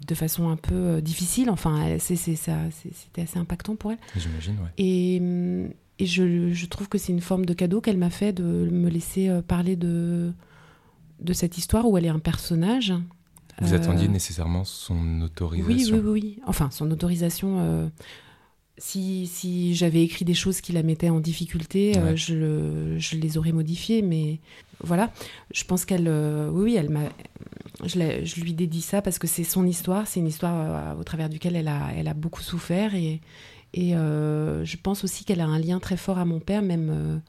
de 0.07 0.15
façon 0.15 0.49
un 0.49 0.55
peu 0.55 1.01
difficile. 1.01 1.49
Enfin, 1.49 1.97
c'était 1.99 3.21
assez 3.21 3.37
impactant 3.37 3.75
pour 3.75 3.91
elle. 3.91 3.99
J'imagine, 4.15 4.55
ouais. 4.55 4.69
Et, 4.77 5.21
et 5.99 6.05
je, 6.05 6.51
je, 6.51 6.65
trouve 6.65 6.89
que 6.89 6.97
c'est 6.97 7.11
une 7.11 7.21
forme 7.21 7.45
de 7.45 7.53
cadeau 7.53 7.79
qu'elle 7.81 7.97
m'a 7.97 8.09
fait 8.09 8.33
de 8.33 8.43
me 8.43 8.89
laisser 8.89 9.29
parler 9.47 9.75
de, 9.75 10.33
de 11.19 11.33
cette 11.33 11.57
histoire 11.57 11.87
où 11.87 11.97
elle 11.97 12.05
est 12.05 12.09
un 12.09 12.19
personnage 12.19 12.93
vous 13.61 13.73
attendiez 13.73 14.07
euh, 14.07 14.11
nécessairement 14.11 14.63
son 14.63 15.21
autorisation 15.21 15.95
Oui, 15.95 16.01
oui, 16.03 16.11
oui. 16.11 16.39
Enfin, 16.45 16.69
son 16.71 16.89
autorisation. 16.91 17.57
Euh, 17.59 17.87
si, 18.77 19.25
si 19.25 19.73
j'avais 19.73 20.03
écrit 20.03 20.25
des 20.25 20.35
choses 20.35 20.61
qui 20.61 20.73
la 20.73 20.83
mettaient 20.83 21.09
en 21.09 21.19
difficulté, 21.19 21.97
euh, 21.97 22.15
je, 22.15 22.95
je, 22.99 23.15
les 23.15 23.37
aurais 23.37 23.51
modifiées. 23.51 24.03
Mais 24.03 24.39
voilà, 24.83 25.11
je 25.51 25.63
pense 25.63 25.85
qu'elle. 25.85 26.09
oui, 26.51 26.75
elle 26.75 26.89
m'a. 26.89 27.09
Je, 27.83 28.23
je, 28.23 28.41
lui 28.41 28.53
dédie 28.53 28.81
ça 28.81 29.01
parce 29.01 29.17
que 29.17 29.27
c'est 29.27 29.43
son 29.43 29.65
histoire. 29.65 30.07
C'est 30.07 30.19
une 30.19 30.27
histoire 30.27 30.97
au 30.97 31.03
travers 31.03 31.29
duquel 31.29 31.55
elle 31.55 31.67
a, 31.67 31.89
elle 31.95 32.07
a 32.07 32.13
beaucoup 32.13 32.41
souffert. 32.41 32.93
Et, 32.93 33.21
et 33.73 33.91
je 33.93 34.77
pense 34.77 35.03
aussi 35.03 35.25
qu'elle 35.25 35.41
a 35.41 35.47
un 35.47 35.59
lien 35.59 35.79
très 35.79 35.97
fort 35.97 36.19
à 36.19 36.25
mon 36.25 36.39
père, 36.39 36.61
même 36.61 37.21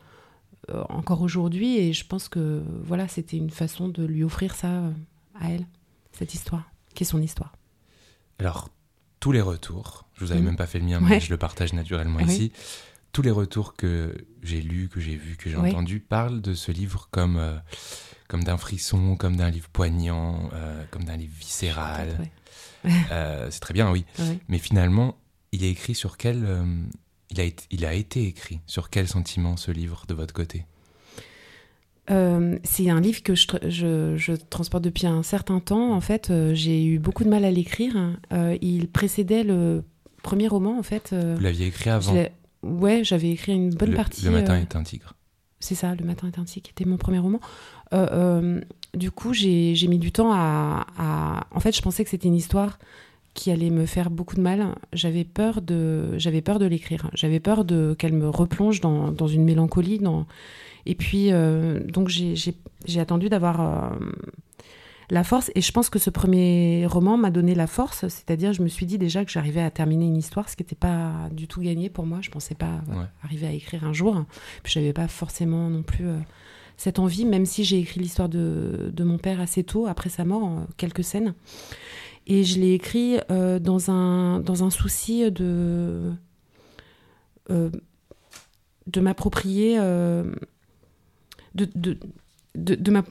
encore 0.90 1.23
aujourd'hui. 1.23 1.78
Et 1.78 1.94
je 1.94 2.06
pense 2.06 2.28
que 2.28 2.62
voilà, 2.82 3.08
c'était 3.08 3.38
une 3.38 3.50
façon 3.50 3.88
de 3.88 4.04
lui 4.04 4.25
offrir 4.25 4.54
ça 4.54 4.82
à 5.40 5.50
elle 5.50 5.64
cette 6.18 6.34
histoire, 6.34 6.70
qui 6.94 7.04
est 7.04 7.06
son 7.06 7.22
histoire. 7.22 7.52
Alors, 8.38 8.70
tous 9.20 9.32
les 9.32 9.40
retours, 9.40 10.08
je 10.14 10.25
vous 10.25 10.32
avais 10.32 10.40
mm. 10.40 10.44
même 10.44 10.56
pas 10.56 10.66
fait 10.66 10.80
le 10.80 10.84
mien, 10.84 11.00
mais 11.00 11.20
je 11.20 11.30
le 11.30 11.37
partage 11.37 11.72
naturellement 11.72 12.20
ici. 12.20 12.52
Tous 13.12 13.22
les 13.22 13.30
retours 13.30 13.75
que 13.75 14.14
j'ai 14.42 14.60
lus, 14.60 14.88
que 14.88 15.00
j'ai 15.00 15.16
vus, 15.16 15.37
que 15.37 15.48
j'ai 15.48 15.56
entendus 15.56 16.00
parlent 16.00 16.40
de 16.40 16.54
ce 16.54 16.72
livre 16.72 17.08
comme, 17.10 17.37
euh, 17.37 17.56
comme 18.28 18.44
d'un 18.44 18.58
frisson, 18.58 19.16
comme 19.16 19.37
d'un 19.37 19.50
livre 19.50 19.68
poignant, 19.70 20.50
euh, 20.52 20.84
comme 20.90 21.04
d'un 21.04 21.16
livre 21.16 21.34
viscéral. 21.38 22.18
Euh, 23.10 23.48
c'est 23.50 23.58
très 23.58 23.75
bien, 23.75 23.90
oui. 23.90 24.04
Mais 24.46 24.58
finalement, 24.58 25.18
il 25.50 25.64
est 25.64 25.70
écrit 25.70 25.96
sur 25.96 26.16
quel. 26.16 26.46
il, 27.28 27.40
a 27.40 27.44
il 27.70 27.84
a 27.84 27.92
été 27.92 28.25
écrit 28.25 28.60
sur 28.66 28.88
quel 28.88 29.08
sentiment 29.08 29.56
ce 29.56 29.72
livre 29.72 30.04
de 30.06 30.14
votre 30.14 30.32
côté? 30.32 30.64
Euh, 32.11 32.59
c'est 32.65 32.88
un 32.88 33.00
livre 33.00 33.23
que 33.23 33.35
je, 33.35 34.37
transporte 34.50 34.85
depuis 34.85 35.07
un 35.07 35.23
certain 35.23 35.61
temps. 35.61 35.93
En 35.93 36.00
fait, 36.00 36.31
euh, 36.31 36.55
j'ai 36.55 36.85
eu 36.85 36.99
beaucoup 36.99 37.25
de 37.25 37.29
mal 37.29 37.45
à 37.45 37.50
l'écrire. 37.50 37.95
Euh, 38.33 38.57
il 38.61 38.88
précédait 38.88 39.45
le 39.45 39.85
premier 40.23 40.49
roman, 40.49 40.79
en 40.79 40.83
fait. 40.83 41.12
Vous 41.12 41.41
l'aviez 41.41 41.67
écrit 41.67 41.91
avant 41.91 42.15
Ouais, 42.62 43.05
j'avais 43.05 43.31
écrit 43.31 43.53
une 43.53 43.71
bonne 43.71 43.95
partie. 43.95 44.25
Le 44.25 44.33
matin 44.33 44.57
est 44.57 44.75
un 44.75 44.83
tigre. 44.83 45.15
C'est 45.61 45.75
ça, 45.75 45.95
Le 45.95 46.05
matin 46.05 46.29
est 46.29 46.38
un 46.38 46.45
tigre, 46.45 46.65
qui 46.65 46.71
était 46.71 46.88
mon 46.88 46.97
premier 46.97 47.19
roman. 47.19 47.41
du 48.95 49.11
coup, 49.11 49.33
j'ai 49.33 49.88
mis 49.88 49.99
du 49.99 50.12
temps 50.12 50.33
à, 50.33 51.47
En 51.53 51.61
fait, 51.61 51.77
je 51.77 51.83
pensais 51.83 52.05
que 52.05 52.11
c'était 52.11 52.29
une 52.29 52.35
histoire 52.35 52.79
qui 53.35 53.53
allait 53.53 53.71
me 53.71 53.87
faire 53.87 54.11
beaucoup 54.11 54.35
de 54.35 54.41
mal. 54.41 54.75
J'avais 54.93 55.23
peur 55.23 55.62
de, 55.62 56.19
j'avais 56.19 56.41
peur 56.41 56.59
de 56.59 56.67
l'écrire. 56.67 57.09
J'avais 57.15 57.38
peur 57.38 57.65
de 57.65 57.95
qu'elle 57.97 58.15
me 58.15 58.29
replonge 58.29 58.81
dans, 58.81 59.12
dans, 59.12 59.29
une 59.29 59.45
mélancolie. 59.45 60.00
Dans... 60.00 60.27
Et 60.88 60.95
puis, 60.95 61.33
euh, 61.33 61.80
donc 61.85 62.09
j'ai 62.09 63.00
attendu 63.00 63.28
d'avoir 63.28 63.61
euh, 63.61 63.99
la 65.11 65.23
force. 65.23 65.50
Et 65.54 65.61
je 65.61 65.71
pense 65.71 65.90
que 65.90 65.99
ce 65.99 66.11
premier 66.11 66.87
roman 66.87 67.16
m'a 67.16 67.30
donné 67.30 67.54
la 67.54 67.66
force. 67.66 68.09
C'est-à-dire, 68.09 68.54
je 68.54 68.62
me 68.62 68.68
suis 68.68 68.87
dit 68.87 68.99
déjà 68.99 69.25
que 69.25 69.30
j'arrivais 69.30 69.62
à 69.62 69.71
terminer 69.71 70.07
une 70.07 70.16
histoire, 70.16 70.49
ce 70.49 70.57
qui 70.57 70.62
n'était 70.62 70.75
pas 70.75 71.28
du 71.30 71.47
tout 71.47 71.61
gagné 71.61 71.90
pour 71.90 72.07
moi. 72.07 72.18
Je 72.23 72.30
pensais 72.30 72.54
pas 72.54 72.80
arriver 73.23 73.47
à 73.47 73.52
écrire 73.52 73.85
un 73.85 73.92
jour. 73.92 74.25
Puis 74.62 74.73
j'avais 74.73 74.95
pas 74.95 75.09
forcément 75.09 75.68
non 75.68 75.83
plus 75.83 76.09
euh, 76.09 76.18
cette 76.78 76.99
envie, 76.99 77.26
même 77.26 77.45
si 77.45 77.64
j'ai 77.64 77.78
écrit 77.78 78.00
l'histoire 78.00 78.30
de, 78.30 78.90
de, 78.92 79.04
mon 79.04 79.18
père 79.18 79.40
assez 79.40 79.64
tôt, 79.64 79.87
après 79.87 80.09
sa 80.09 80.25
mort, 80.25 80.66
quelques 80.78 81.04
scènes. 81.04 81.35
Et 82.26 82.45
je 82.45 82.59
l'ai 82.59 82.73
écrit 82.73 83.18
euh, 83.30 83.59
dans, 83.59 83.90
un, 83.90 84.40
dans 84.40 84.64
un 84.64 84.71
souci 84.71 85.30
de, 85.30 86.12
euh, 87.50 87.71
de 88.87 89.00
m'approprier, 89.00 89.78
euh, 91.61 91.67
de, 91.75 91.99
de, 92.55 92.75
de, 92.75 92.91
ma, 92.91 93.05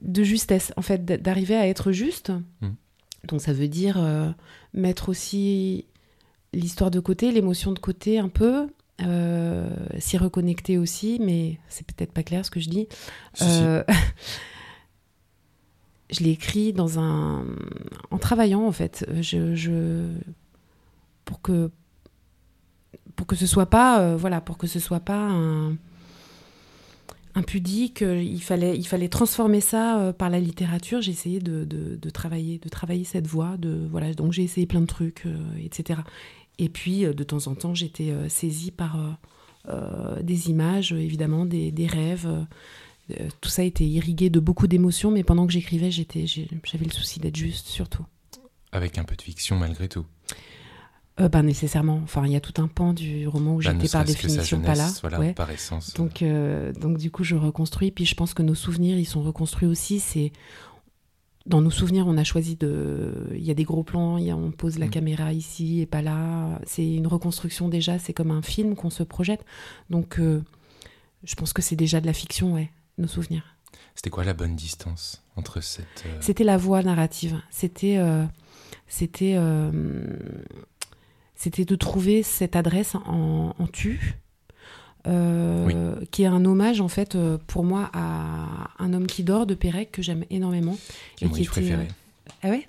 de 0.00 0.22
justesse, 0.22 0.72
en 0.76 0.82
fait, 0.82 1.04
d'arriver 1.04 1.56
à 1.56 1.66
être 1.68 1.92
juste. 1.92 2.32
Mmh. 2.60 2.68
Donc 3.28 3.40
ça 3.40 3.52
veut 3.52 3.68
dire 3.68 4.04
mettre 4.74 5.08
aussi 5.08 5.86
l'histoire 6.52 6.90
de 6.90 6.98
côté, 6.98 7.30
l'émotion 7.30 7.70
de 7.70 7.78
côté 7.78 8.18
un 8.18 8.28
peu, 8.28 8.66
s'y 10.00 10.18
reconnecter 10.18 10.76
aussi, 10.76 11.18
mais 11.20 11.60
c'est 11.68 11.86
peut-être 11.86 12.10
pas 12.10 12.24
clair 12.24 12.44
ce 12.44 12.50
que 12.50 12.58
je 12.58 12.68
dis. 12.68 12.88
je 16.12 16.22
l'ai 16.22 16.30
écrit 16.30 16.72
dans 16.72 16.98
un 16.98 17.44
en 18.10 18.18
travaillant 18.18 18.66
en 18.66 18.72
fait 18.72 19.06
je, 19.20 20.06
pour 21.24 21.40
que 21.40 21.70
pour 23.16 23.26
que 23.26 23.34
ce 23.34 23.46
soit 23.46 23.66
pas 23.66 24.00
euh, 24.00 24.16
voilà 24.16 24.40
pour 24.40 24.58
que 24.58 24.66
ce 24.66 24.78
soit 24.78 25.00
pas 25.00 25.16
un, 25.18 25.76
pudique 27.40 28.02
euh, 28.02 28.22
il 28.22 28.42
fallait 28.42 28.76
il 28.76 28.86
fallait 28.86 29.08
transformer 29.08 29.62
ça 29.62 29.98
euh, 29.98 30.12
par 30.12 30.28
la 30.28 30.38
littérature 30.38 31.00
j'ai 31.00 31.12
essayé 31.12 31.40
de, 31.40 31.64
de, 31.64 32.10
travailler 32.10 32.58
de 32.58 32.68
travailler 32.68 33.04
cette 33.04 33.26
voix 33.26 33.56
de 33.56 33.86
voilà 33.90 34.12
donc 34.12 34.32
j'ai 34.32 34.42
essayé 34.42 34.66
plein 34.66 34.82
de 34.82 34.86
trucs 34.86 35.24
etc 35.58 36.00
et 36.58 36.68
puis 36.68 37.02
de 37.02 37.24
temps 37.24 37.46
en 37.46 37.54
temps 37.54 37.74
j'étais 37.74 38.12
saisie 38.28 38.70
par 38.70 39.18
des 40.20 40.50
images 40.50 40.92
évidemment 40.92 41.46
des, 41.46 41.72
des 41.72 41.86
rêves 41.86 42.28
euh, 43.10 43.28
tout 43.40 43.48
ça 43.48 43.64
était 43.64 43.86
irrigué 43.86 44.30
de 44.30 44.40
beaucoup 44.40 44.66
d'émotions, 44.66 45.10
mais 45.10 45.24
pendant 45.24 45.46
que 45.46 45.52
j'écrivais, 45.52 45.90
j'étais, 45.90 46.26
j'avais 46.26 46.84
le 46.84 46.92
souci 46.92 47.18
d'être 47.20 47.36
juste, 47.36 47.66
surtout. 47.66 48.04
Avec 48.70 48.96
un 48.96 49.04
peu 49.04 49.16
de 49.16 49.22
fiction 49.22 49.56
malgré 49.56 49.88
tout. 49.88 50.06
Euh, 51.20 51.28
ben, 51.28 51.42
nécessairement. 51.42 52.00
Enfin, 52.02 52.26
il 52.26 52.32
y 52.32 52.36
a 52.36 52.40
tout 52.40 52.60
un 52.60 52.68
pan 52.68 52.92
du 52.94 53.28
roman 53.28 53.54
où 53.54 53.62
bah, 53.62 53.72
j'étais 53.72 53.88
par 53.88 54.04
définition 54.04 54.60
pas 54.60 54.74
là. 54.74 54.90
Voilà, 55.02 55.32
par 55.34 55.50
essence. 55.50 55.92
Donc, 55.94 56.22
euh, 56.22 56.72
donc 56.72 56.98
du 56.98 57.10
coup, 57.10 57.22
je 57.24 57.36
reconstruis. 57.36 57.90
Puis 57.90 58.06
je 58.06 58.14
pense 58.14 58.34
que 58.34 58.42
nos 58.42 58.54
souvenirs, 58.54 58.98
ils 58.98 59.06
sont 59.06 59.22
reconstruits 59.22 59.68
aussi. 59.68 60.00
C'est 60.00 60.32
dans 61.44 61.60
nos 61.60 61.70
souvenirs, 61.70 62.06
on 62.06 62.16
a 62.16 62.24
choisi 62.24 62.56
de. 62.56 63.28
Il 63.34 63.44
y 63.44 63.50
a 63.50 63.54
des 63.54 63.64
gros 63.64 63.82
plans. 63.82 64.16
Y 64.16 64.30
a... 64.30 64.36
on 64.36 64.52
pose 64.52 64.78
la 64.78 64.86
mm. 64.86 64.90
caméra 64.90 65.32
ici 65.32 65.80
et 65.80 65.86
pas 65.86 66.00
là. 66.00 66.60
C'est 66.64 66.94
une 66.94 67.06
reconstruction 67.06 67.68
déjà. 67.68 67.98
C'est 67.98 68.14
comme 68.14 68.30
un 68.30 68.42
film 68.42 68.74
qu'on 68.74 68.90
se 68.90 69.02
projette. 69.02 69.44
Donc, 69.90 70.18
je 70.18 71.34
pense 71.34 71.52
que 71.52 71.60
c'est 71.60 71.76
déjà 71.76 72.00
de 72.00 72.06
la 72.06 72.14
fiction, 72.14 72.54
ouais 72.54 72.70
nos 72.98 73.08
souvenirs. 73.08 73.56
C'était 73.94 74.10
quoi 74.10 74.24
la 74.24 74.34
bonne 74.34 74.56
distance 74.56 75.22
entre 75.36 75.60
cette... 75.60 76.04
Euh, 76.06 76.18
c'était 76.20 76.44
la 76.44 76.56
voix 76.56 76.82
narrative. 76.82 77.40
C'était... 77.50 77.96
Euh, 77.98 78.24
c'était... 78.86 79.36
Euh, 81.42 81.50
c'était 81.52 81.64
de 81.64 81.74
trouver 81.76 82.22
cette 82.22 82.56
adresse 82.56 82.94
en, 82.94 83.54
tu, 83.72 84.16
qui 85.04 86.22
est 86.22 86.26
un 86.26 86.44
hommage 86.44 86.80
en 86.80 86.88
fait 86.88 87.16
pour 87.46 87.64
moi 87.64 87.90
à 87.92 88.68
un 88.78 88.92
homme 88.92 89.06
qui 89.06 89.24
dort 89.24 89.46
de 89.46 89.54
Pérec 89.54 89.90
que 89.92 90.02
j'aime 90.02 90.24
énormément. 90.30 90.76
et 91.20 91.28
qui 91.28 91.42
était, 91.42 91.50
préféré. 91.50 91.88
Ah 92.42 92.50
ouais? 92.50 92.66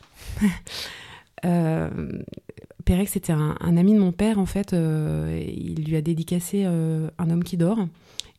Pérec 2.85 3.07
c'était 3.09 3.33
un, 3.33 3.55
un, 3.59 3.77
ami 3.77 3.93
de 3.93 3.99
mon 3.99 4.11
père 4.11 4.39
en 4.39 4.45
fait. 4.45 4.71
il 4.73 5.83
lui 5.85 5.95
a 5.95 6.01
dédicacé 6.01 6.65
un 6.65 7.29
homme 7.29 7.43
qui 7.43 7.57
dort. 7.57 7.79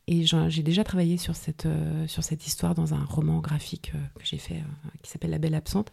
Et 0.06 0.24
j'ai 0.26 0.62
déjà 0.62 0.84
travaillé 0.84 1.16
sur 1.16 1.34
cette, 1.34 1.64
euh, 1.64 2.06
sur 2.08 2.22
cette 2.22 2.46
histoire 2.46 2.74
dans 2.74 2.92
un 2.92 3.02
roman 3.04 3.38
graphique 3.40 3.92
euh, 3.94 3.98
que 4.18 4.26
j'ai 4.26 4.36
fait 4.36 4.56
euh, 4.56 4.88
qui 5.02 5.10
s'appelle 5.10 5.30
La 5.30 5.38
Belle 5.38 5.54
Absente. 5.54 5.92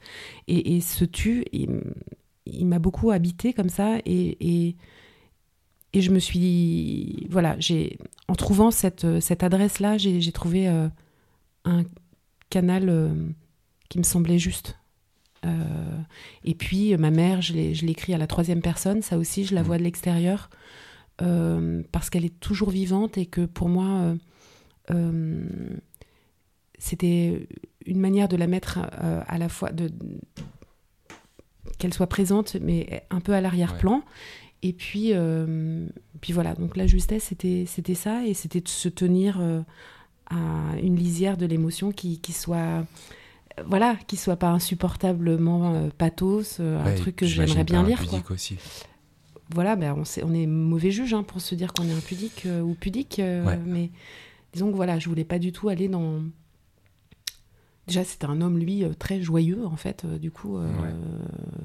Et, 0.50 0.76
et 0.76 0.82
ce 0.82 1.06
tu, 1.06 1.46
il, 2.46 2.66
m'a 2.66 2.80
beaucoup 2.80 3.12
habité 3.12 3.54
comme 3.54 3.70
ça. 3.70 3.98
Et, 4.06 4.38
et, 4.40 4.76
et, 5.94 6.02
je 6.02 6.12
me 6.12 6.20
suis. 6.20 7.28
Voilà, 7.30 7.56
j'ai 7.60 7.98
en 8.28 8.36
trouvant 8.36 8.72
cette, 8.72 9.20
cette 9.20 9.44
adresse-là, 9.44 9.98
j'ai 9.98 10.32
trouvé 10.32 10.68
un 10.68 11.84
canal 12.50 13.16
qui 13.90 13.98
me 13.98 14.04
semblait 14.04 14.40
juste. 14.40 14.78
et 16.44 16.56
puis, 16.56 16.96
ma 16.98 17.12
mère, 17.12 17.42
je 17.42 17.54
l'ai 17.54 17.92
écrit 17.92 18.14
à 18.14 18.18
la 18.18 18.28
troisième 18.28 18.62
personne. 18.62 19.02
Ça 19.02 19.18
aussi, 19.18 19.46
je 19.46 19.54
la 19.54 19.62
mmh. 19.62 19.66
vois 19.66 19.78
de 19.78 19.84
l'extérieur. 19.84 20.50
Euh, 21.22 21.84
parce 21.92 22.10
qu'elle 22.10 22.26
est 22.26 22.40
toujours 22.40 22.72
vivante 22.72 23.18
et 23.18 23.26
que 23.26 23.46
pour 23.46 23.70
moi, 23.70 23.86
euh, 23.86 24.16
euh, 24.92 25.46
c'était 26.80 27.48
une 27.86 28.00
manière 28.00 28.28
de 28.28 28.38
la 28.38 28.48
mettre 28.48 28.80
à 28.80 29.38
la 29.38 29.50
fois 29.50 29.72
de 29.72 29.92
qu'elle 31.78 31.94
soit 31.94 32.08
présente, 32.08 32.56
mais 32.62 33.04
un 33.10 33.20
peu 33.20 33.34
à 33.34 33.42
l'arrière-plan. 33.42 34.04
Et 34.64 34.74
puis, 34.74 35.14
puis 36.22 36.34
voilà, 36.34 36.54
donc 36.54 36.78
la 36.78 36.88
justesse, 36.88 37.26
c'était, 37.26 37.66
c'était 37.68 37.96
ça, 37.96 38.26
et 38.26 38.34
c'était 38.34 38.62
de 38.62 38.68
se 38.68 38.90
tenir 38.90 39.42
à 40.30 40.78
une 40.82 40.96
lisière 40.96 41.38
de 41.38 41.46
l'émotion 41.46 41.92
qui, 41.92 42.20
qui 42.20 42.32
soit 42.32 42.86
voilà, 43.66 43.98
qui 44.08 44.18
soit 44.18 44.38
pas 44.38 44.50
insupportablement 44.50 45.90
pathos, 45.98 46.60
un 46.60 46.94
truc 46.96 47.16
que 47.16 47.26
j'aimerais 47.26 47.64
bien 47.64 47.84
lire. 47.84 48.06
Quoi. 48.08 48.22
Aussi 48.32 48.58
voilà, 49.54 49.76
ben 49.76 49.96
on, 49.98 50.04
on, 50.26 50.34
est 50.34 50.46
mauvais 50.46 50.92
juge 50.92 51.14
hein, 51.14 51.24
pour 51.24 51.42
se 51.42 51.56
dire 51.56 51.74
qu'on 51.74 51.88
est 51.88 51.94
impudique 51.94 52.44
euh, 52.46 52.62
ou 52.62 52.74
pudique. 52.74 53.20
Euh, 53.20 53.58
mais 53.66 53.92
disons 54.54 54.72
que 54.72 54.76
voilà, 54.76 55.00
je 55.00 55.10
voulais 55.10 55.24
pas 55.26 55.40
du 55.40 55.52
tout 55.52 55.70
aller 55.70 55.88
dans. 55.88 56.22
Déjà, 57.92 58.04
c'était 58.04 58.26
un 58.26 58.42
homme, 58.42 58.58
lui, 58.58 58.84
euh, 58.84 58.94
très 58.98 59.22
joyeux, 59.22 59.66
en 59.66 59.76
fait, 59.76 60.06
du 60.06 60.32
coup, 60.32 60.58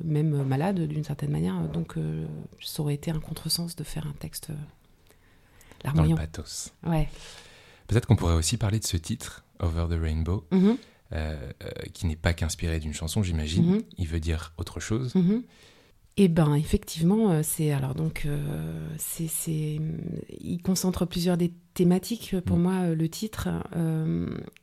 même 0.05 0.43
malade 0.45 0.81
d'une 0.81 1.05
certaine 1.05 1.31
manière. 1.31 1.57
Donc, 1.69 1.95
ça 2.61 2.83
aurait 2.83 2.95
été 2.95 3.11
un 3.11 3.21
contresens 3.21 3.77
de 3.77 3.85
faire 3.85 4.07
un 4.07 4.15
texte 4.19 4.49
larmoyant. 5.85 6.17
Dans 6.17 6.23
le 6.23 6.27
pathos. 6.27 6.73
Ouais. 6.85 7.09
Peut-être 7.87 8.07
qu'on 8.07 8.17
pourrait 8.17 8.35
aussi 8.35 8.57
parler 8.57 8.79
de 8.79 8.87
ce 8.87 8.97
titre, 8.97 9.45
Over 9.61 9.87
the 9.89 10.01
Rainbow, 10.01 10.45
mm-hmm. 10.51 11.93
qui 11.93 12.07
n'est 12.07 12.17
pas 12.17 12.35
qu'inspiré 12.35 12.81
d'une 12.81 12.95
chanson, 12.95 13.23
j'imagine. 13.23 13.77
Mm-hmm. 13.77 13.85
Il 13.99 14.09
veut 14.09 14.21
dire 14.21 14.53
autre 14.59 14.81
chose. 14.81 15.15
Mm-hmm. 15.15 15.43
Eh 16.19 16.29
ben 16.29 16.55
effectivement, 16.55 17.31
euh, 17.31 17.43
c'est 17.43 17.73
alors 17.73 17.95
donc 17.95 18.23
euh, 18.25 18.89
c'est 18.97 19.29
il 20.41 20.63
concentre 20.63 21.05
plusieurs 21.05 21.37
des 21.37 21.53
thématiques 21.77 22.33
euh, 22.35 22.41
pour 22.41 22.57
mm. 22.57 22.63
moi 22.63 22.89
le 22.89 23.09
titre 23.09 23.49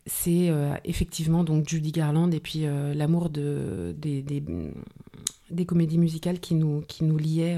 c'est 0.05 0.51
effectivement 0.84 1.43
donc 1.43 1.70
Judy 1.70 1.91
Garland 1.91 2.32
et 2.32 2.39
puis 2.39 2.65
l'amour 2.93 3.29
de 3.29 3.96
des, 3.98 4.22
des, 4.22 5.65
comédies 5.65 5.98
musicales 5.98 6.39
qui 6.39 6.55
nous 6.55 6.82
qui 6.82 7.03
nous 7.05 7.17
liaient 7.17 7.58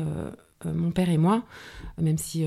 mon 0.66 0.92
père 0.92 1.10
et 1.10 1.18
moi 1.18 1.44
même 2.00 2.18
si 2.18 2.46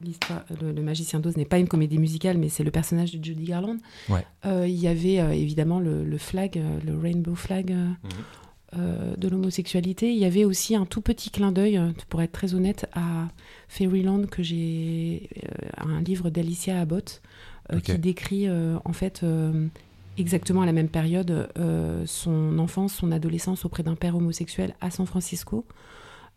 l'histoire 0.00 0.44
le, 0.60 0.82
magicien 0.82 1.20
d'Oz 1.20 1.36
n'est 1.36 1.44
pas 1.44 1.58
une 1.58 1.68
comédie 1.68 1.98
musicale 1.98 2.36
mais 2.36 2.48
c'est 2.48 2.64
le 2.64 2.70
personnage 2.70 3.12
de 3.12 3.24
Judy 3.24 3.44
Garland 3.44 3.78
il 4.44 4.68
y 4.68 4.88
avait 4.88 5.38
évidemment 5.40 5.80
le, 5.80 6.18
flag 6.18 6.60
le 6.84 6.98
rainbow 6.98 7.34
flag 7.34 7.70
mm-hmm. 7.70 8.47
Euh, 8.76 9.16
de 9.16 9.28
l'homosexualité, 9.28 10.12
il 10.12 10.18
y 10.18 10.26
avait 10.26 10.44
aussi 10.44 10.76
un 10.76 10.84
tout 10.84 11.00
petit 11.00 11.30
clin 11.30 11.52
d'œil, 11.52 11.78
euh, 11.78 11.90
pour 12.10 12.20
être 12.20 12.32
très 12.32 12.54
honnête, 12.54 12.86
à 12.92 13.28
Fairyland, 13.68 14.26
que 14.26 14.42
j'ai 14.42 15.30
euh, 15.36 15.68
un 15.78 16.02
livre 16.02 16.28
d'Alicia 16.28 16.80
Abbott, 16.80 17.22
qui 17.82 17.98
décrit 17.98 18.48
en 18.50 18.94
fait 18.94 19.22
exactement 20.16 20.62
à 20.62 20.66
la 20.66 20.72
même 20.72 20.88
période 20.88 21.50
son 22.06 22.58
enfance, 22.58 22.94
son 22.94 23.12
adolescence 23.12 23.66
auprès 23.66 23.82
d'un 23.82 23.94
père 23.94 24.16
homosexuel 24.16 24.74
à 24.80 24.90
San 24.90 25.04
Francisco. 25.04 25.66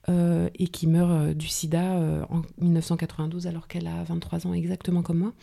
et 0.09 0.67
qui 0.67 0.87
meurt 0.87 1.33
du 1.33 1.47
sida 1.47 2.25
en 2.29 2.41
1992 2.59 3.47
alors 3.47 3.69
qu'elle 3.69 3.87
a 3.87 4.03
23 4.03 4.45
ans 4.45 4.53
exactement 4.53 5.03
comme 5.03 5.19
moi. 5.19 5.33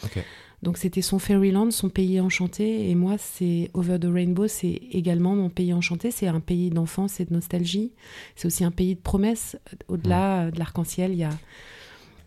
Donc 0.63 0.77
c'était 0.77 1.03
son 1.03 1.19
Fairyland, 1.19 1.71
son 1.71 1.89
pays 1.89 2.21
enchanté, 2.21 2.91
et 2.91 2.95
moi 2.95 3.17
c'est 3.19 3.71
Over 3.75 3.99
the 4.01 4.07
Rainbow, 4.07 4.49
c'est 4.49 4.81
également 4.91 5.37
mon 5.37 5.51
pays 5.51 5.73
enchanté, 5.73 6.11
c'est 6.11 6.27
un 6.27 6.41
pays 6.41 6.71
d'enfance 6.71 7.21
et 7.21 7.25
de 7.25 7.33
nostalgie, 7.33 7.93
c'est 8.35 8.47
aussi 8.47 8.65
un 8.65 8.73
pays 8.73 8.97
de 8.97 9.01
promesses, 9.01 9.57
au-delà 9.87 10.51
de 10.51 10.59
l'arc-en-ciel, 10.59 11.13
il 11.13 11.19
y 11.19 11.25
a, 11.25 11.31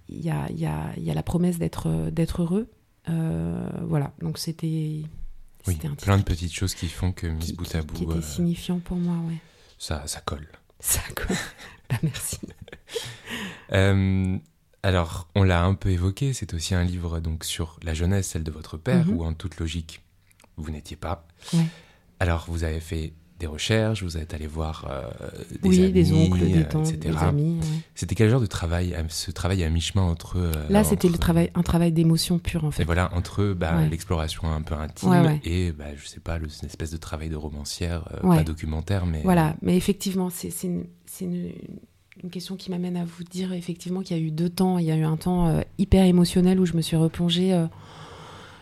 y, 0.09 0.29
a, 0.29 0.49
y, 0.51 0.65
a, 0.65 0.93
y 0.97 1.11
a 1.11 1.13
la 1.13 1.23
promesse 1.23 1.57
d'être, 1.57 2.09
d'être 2.11 2.43
heureux. 2.43 2.69
Euh, 3.09 3.67
voilà, 3.81 4.13
donc 4.21 4.37
c'était... 4.37 5.01
Oui, 5.67 5.77
plein 6.01 6.17
de 6.17 6.23
petites 6.23 6.53
choses 6.53 6.73
qui 6.73 6.87
font 6.87 7.11
que 7.11 7.27
Miss 7.27 7.53
Bout 7.53 7.75
à 7.75 7.81
Bout... 7.81 7.93
Qui 7.93 8.03
était 8.03 8.13
euh, 8.13 8.21
signifiant 8.21 8.79
pour 8.79 8.97
moi, 8.97 9.15
ouais 9.27 9.37
ça, 9.81 10.05
ça 10.05 10.21
colle. 10.21 10.47
Ça 10.79 11.01
colle. 11.15 11.35
bah, 11.89 11.97
merci. 12.03 12.37
Euh, 13.71 14.37
alors, 14.83 15.27
on 15.35 15.43
l'a 15.43 15.63
un 15.63 15.73
peu 15.73 15.89
évoqué, 15.89 16.33
c'est 16.33 16.53
aussi 16.53 16.73
un 16.75 16.83
livre 16.83 17.19
donc 17.19 17.43
sur 17.43 17.79
la 17.83 17.93
jeunesse, 17.93 18.27
celle 18.29 18.43
de 18.43 18.51
votre 18.51 18.77
père, 18.77 19.05
Mhm. 19.07 19.13
où 19.15 19.23
en 19.23 19.33
toute 19.33 19.59
logique, 19.59 20.01
vous 20.57 20.71
n'étiez 20.71 20.97
pas. 20.97 21.27
Alors, 22.19 22.45
vous 22.47 22.63
avez 22.63 22.79
fait 22.79 23.13
des 23.39 23.47
recherches, 23.47 24.03
vous 24.03 24.17
êtes 24.17 24.35
allé 24.35 24.45
voir 24.45 24.85
euh, 24.87 25.09
des 25.63 25.69
oui, 25.69 25.83
amis, 25.83 25.91
des 25.93 26.13
oncles, 26.13 26.39
des 26.51 26.59
euh, 26.59 26.63
tantes, 26.69 26.89
etc. 26.93 27.09
des 27.09 27.17
amis. 27.23 27.57
ouais. 27.59 27.65
C'était 27.95 28.13
quel 28.13 28.29
genre 28.29 28.39
de 28.41 28.45
travail, 28.45 28.93
euh, 28.93 29.01
ce 29.09 29.31
travail 29.31 29.63
à 29.63 29.69
mi-chemin 29.71 30.03
entre... 30.03 30.37
euh, 30.37 30.51
Là, 30.69 30.83
c'était 30.83 31.09
le 31.09 31.17
travail, 31.17 31.49
un 31.55 31.63
travail 31.63 31.91
d'émotion 31.91 32.37
pure, 32.37 32.65
en 32.65 32.69
Et 32.69 32.71
fait. 32.71 32.83
voilà, 32.83 33.11
entre 33.15 33.53
bah, 33.53 33.77
Ouais. 33.77 33.89
l'exploration 33.89 34.51
un 34.51 34.61
peu 34.61 34.75
intime 34.75 35.09
Ouais, 35.09 35.41
et, 35.43 35.71
bah, 35.71 35.85
je 35.97 36.07
sais 36.07 36.19
pas, 36.19 36.37
le- 36.37 36.49
une 36.61 36.67
espèce 36.67 36.91
de 36.91 36.97
travail 36.97 37.29
de 37.29 37.35
romancière, 37.35 38.07
euh, 38.13 38.35
pas 38.35 38.43
documentaire, 38.43 39.07
mais... 39.07 39.21
Voilà, 39.23 39.55
mais 39.63 39.75
effectivement, 39.75 40.29
c'est 40.29 40.51
c'est 40.51 40.67
une, 40.67 40.85
c'est 41.07 41.25
une- 41.25 41.51
une 42.23 42.29
question 42.29 42.55
qui 42.55 42.69
m'amène 42.69 42.97
à 42.97 43.05
vous 43.05 43.23
dire 43.23 43.53
effectivement 43.53 44.01
qu'il 44.01 44.17
y 44.17 44.19
a 44.19 44.23
eu 44.23 44.31
deux 44.31 44.49
temps. 44.49 44.77
Il 44.77 44.85
y 44.85 44.91
a 44.91 44.95
eu 44.95 45.03
un 45.03 45.17
temps 45.17 45.47
euh, 45.47 45.61
hyper 45.77 46.05
émotionnel 46.05 46.59
où 46.59 46.65
je 46.65 46.73
me 46.73 46.81
suis 46.81 46.95
replongée 46.95 47.53
euh, 47.53 47.65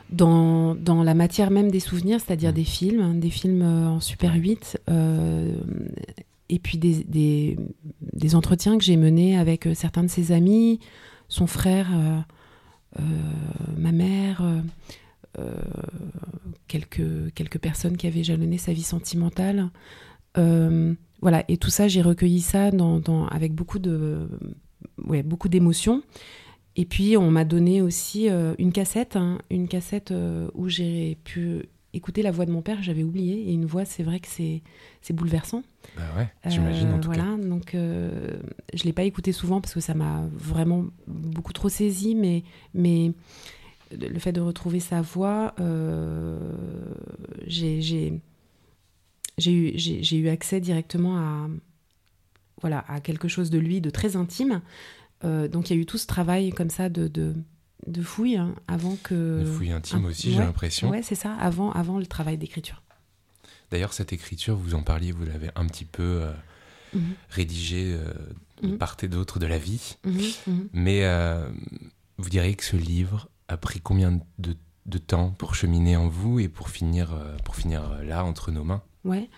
dans, 0.09 0.75
dans 0.75 1.03
la 1.03 1.13
matière 1.13 1.51
même 1.51 1.69
des 1.69 1.79
souvenirs, 1.79 2.19
c'est-à-dire 2.19 2.51
Mm. 2.51 2.53
des 2.53 2.63
films, 2.63 3.01
hein, 3.01 3.13
des 3.15 3.29
films 3.29 3.61
euh, 3.61 3.89
en 3.89 3.99
Super 3.99 4.33
8, 4.33 4.81
euh, 4.89 5.55
et 6.47 6.59
puis 6.59 6.77
des, 6.77 7.03
des, 7.03 7.57
des 8.13 8.35
entretiens 8.35 8.77
que 8.77 8.83
j'ai 8.83 8.97
menés 8.97 9.37
avec 9.37 9.67
certains 9.75 10.03
de 10.03 10.07
ses 10.07 10.31
amis, 10.31 10.79
son 11.27 11.45
frère, 11.45 11.89
ma 13.77 13.91
mère. 13.91 14.41
quelques, 16.67 17.31
quelques 17.35 17.59
personnes 17.59 17.97
qui 17.97 18.07
avaient 18.07 18.23
jalonné 18.23 18.57
sa 18.57 18.73
vie 18.73 18.81
sentimentale. 18.81 19.69
Euh, 20.39 20.95
voilà, 21.21 21.43
et 21.47 21.57
tout 21.57 21.69
ça, 21.69 21.87
j'ai 21.87 22.01
recueilli 22.01 22.41
ça 22.41 22.71
dans, 22.71 22.99
dans- 22.99 23.27
avec 23.27 23.53
beaucoup 23.53 23.79
de, 23.79 24.27
ouais, 25.05 25.23
beaucoup 25.23 25.49
d'émotions. 25.49 26.01
Et 26.75 26.85
puis, 26.85 27.17
on 27.17 27.29
m'a 27.31 27.43
donné 27.45 27.81
aussi 27.81 28.29
euh, 28.29 28.53
une 28.57 28.71
cassette, 28.71 29.15
hein, 29.15 29.39
une 29.49 29.67
cassette 29.67 30.11
euh, 30.11 30.49
où 30.53 30.69
j'ai 30.69 31.17
pu 31.25 31.65
écouter 31.93 32.21
la 32.21 32.31
voix 32.31 32.45
de 32.45 32.51
mon 32.51 32.61
père, 32.61 32.81
j'avais 32.83 33.03
oublié. 33.03 33.49
Et 33.49 33.53
une 33.53 33.65
voix, 33.65 33.83
c'est 33.83 34.03
vrai 34.03 34.19
que 34.19 34.27
c'est 34.27 34.61
c'est 35.01 35.13
bouleversant. 35.13 35.63
Bah 35.97 36.03
ouais, 36.15 36.29
j'imagine 36.45 36.89
Euh, 36.89 36.93
en 36.95 36.99
tout 36.99 37.09
cas. 37.09 37.15
voilà, 37.23 37.43
donc 37.43 37.71
je 37.73 38.83
l'ai 38.83 38.93
pas 38.93 39.03
écouté 39.03 39.31
souvent 39.31 39.59
parce 39.59 39.73
que 39.73 39.79
ça 39.79 39.95
m'a 39.95 40.21
vraiment 40.31 40.85
beaucoup 41.07 41.51
trop 41.51 41.67
saisi, 41.67 42.13
mais, 42.15 42.43
mais 42.75 43.11
le 43.91 44.19
fait 44.19 44.31
de 44.31 44.39
retrouver 44.39 44.79
sa 44.79 45.01
voix, 45.01 45.55
j'ai 47.47 48.21
j'ai- 49.39 49.51
eu, 49.51 49.71
j'ai- 49.75 50.17
eu 50.17 50.29
accès 50.29 50.59
directement 50.59 51.17
à, 51.17 51.49
voilà, 52.61 52.83
à 52.87 52.99
quelque 52.99 53.27
chose 53.27 53.49
de 53.49 53.57
lui 53.59 53.81
de 53.81 53.89
très 53.89 54.15
intime. 54.15 54.61
Euh, 55.23 55.47
donc 55.47 55.69
il 55.69 55.75
y 55.75 55.79
a 55.79 55.81
eu 55.81 55.85
tout 55.85 55.97
ce 55.97 56.07
travail 56.07 56.51
comme 56.51 56.69
ça 56.69 56.89
de, 56.89 57.07
de, 57.07 57.33
de 57.87 58.01
fouille 58.01 58.37
hein, 58.37 58.55
avant 58.67 58.95
que... 58.97 59.39
Une 59.41 59.45
fouille 59.45 59.71
intime 59.71 60.05
aussi, 60.05 60.31
j'ai 60.31 60.39
l'impression. 60.39 60.89
Ouais, 60.89 61.01
c'est 61.01 61.15
ça, 61.15 61.33
avant, 61.35 61.71
avant 61.71 61.99
le 61.99 62.05
travail 62.05 62.37
d'écriture. 62.37 62.81
D'ailleurs, 63.71 63.93
cette 63.93 64.13
écriture, 64.13 64.55
vous 64.55 64.73
en 64.75 64.81
parliez, 64.83 65.11
vous 65.11 65.25
l'avez 65.25 65.49
un 65.55 65.65
petit 65.67 65.85
peu 65.85 66.03
euh, 66.23 66.31
Mhm. 66.93 67.15
rédigée 67.29 67.93
euh, 67.93 68.13
de 68.63 68.69
Mhm. 68.71 68.77
part 68.77 68.97
et 69.03 69.07
d'autre 69.07 69.37
de 69.39 69.45
la 69.45 69.59
vie. 69.59 69.97
Mhm, 70.05 70.17
mhm. 70.47 70.69
Mais 70.73 71.03
euh, 71.05 71.47
vous 72.17 72.29
diriez 72.29 72.55
que 72.55 72.63
ce 72.63 72.75
livre 72.77 73.29
a 73.47 73.57
pris 73.57 73.79
combien 73.79 74.19
de, 74.39 74.55
de 74.85 74.97
temps 74.97 75.29
pour 75.31 75.53
cheminer 75.53 75.95
en 75.97 76.07
vous 76.07 76.39
et 76.39 76.47
pour 76.49 76.69
finir, 76.69 77.13
euh, 77.13 77.37
pour 77.45 77.55
finir 77.55 78.01
là, 78.03 78.25
entre 78.25 78.51
nos 78.51 78.63
mains? 78.63 78.81
Ouais. 79.05 79.29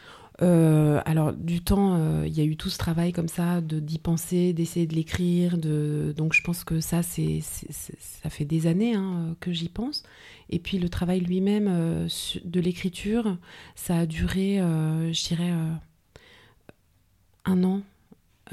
Euh, 0.41 1.01
alors 1.05 1.33
du 1.33 1.61
temps, 1.61 1.95
euh, 1.99 2.23
il 2.25 2.33
y 2.35 2.41
a 2.41 2.43
eu 2.43 2.55
tout 2.57 2.69
ce 2.69 2.77
travail 2.79 3.11
comme 3.11 3.27
ça, 3.27 3.61
de 3.61 3.79
d'y 3.79 3.99
penser, 3.99 4.53
d'essayer 4.53 4.87
de 4.87 4.95
l'écrire. 4.95 5.57
De... 5.57 6.13
Donc 6.17 6.33
je 6.33 6.41
pense 6.41 6.63
que 6.63 6.79
ça, 6.79 7.03
c'est, 7.03 7.41
ça 7.41 8.29
fait 8.29 8.45
des 8.45 8.65
années 8.65 8.95
hein, 8.95 9.35
que 9.39 9.51
j'y 9.51 9.69
pense. 9.69 10.01
Et 10.49 10.57
puis 10.57 10.79
le 10.79 10.89
travail 10.89 11.19
lui-même 11.19 11.67
euh, 11.69 12.07
de 12.43 12.59
l'écriture, 12.59 13.37
ça 13.75 13.97
a 13.99 14.05
duré, 14.07 14.59
euh, 14.59 15.13
je 15.13 15.27
dirais, 15.27 15.51
euh, 15.51 15.73
un 17.45 17.63
an. 17.63 17.81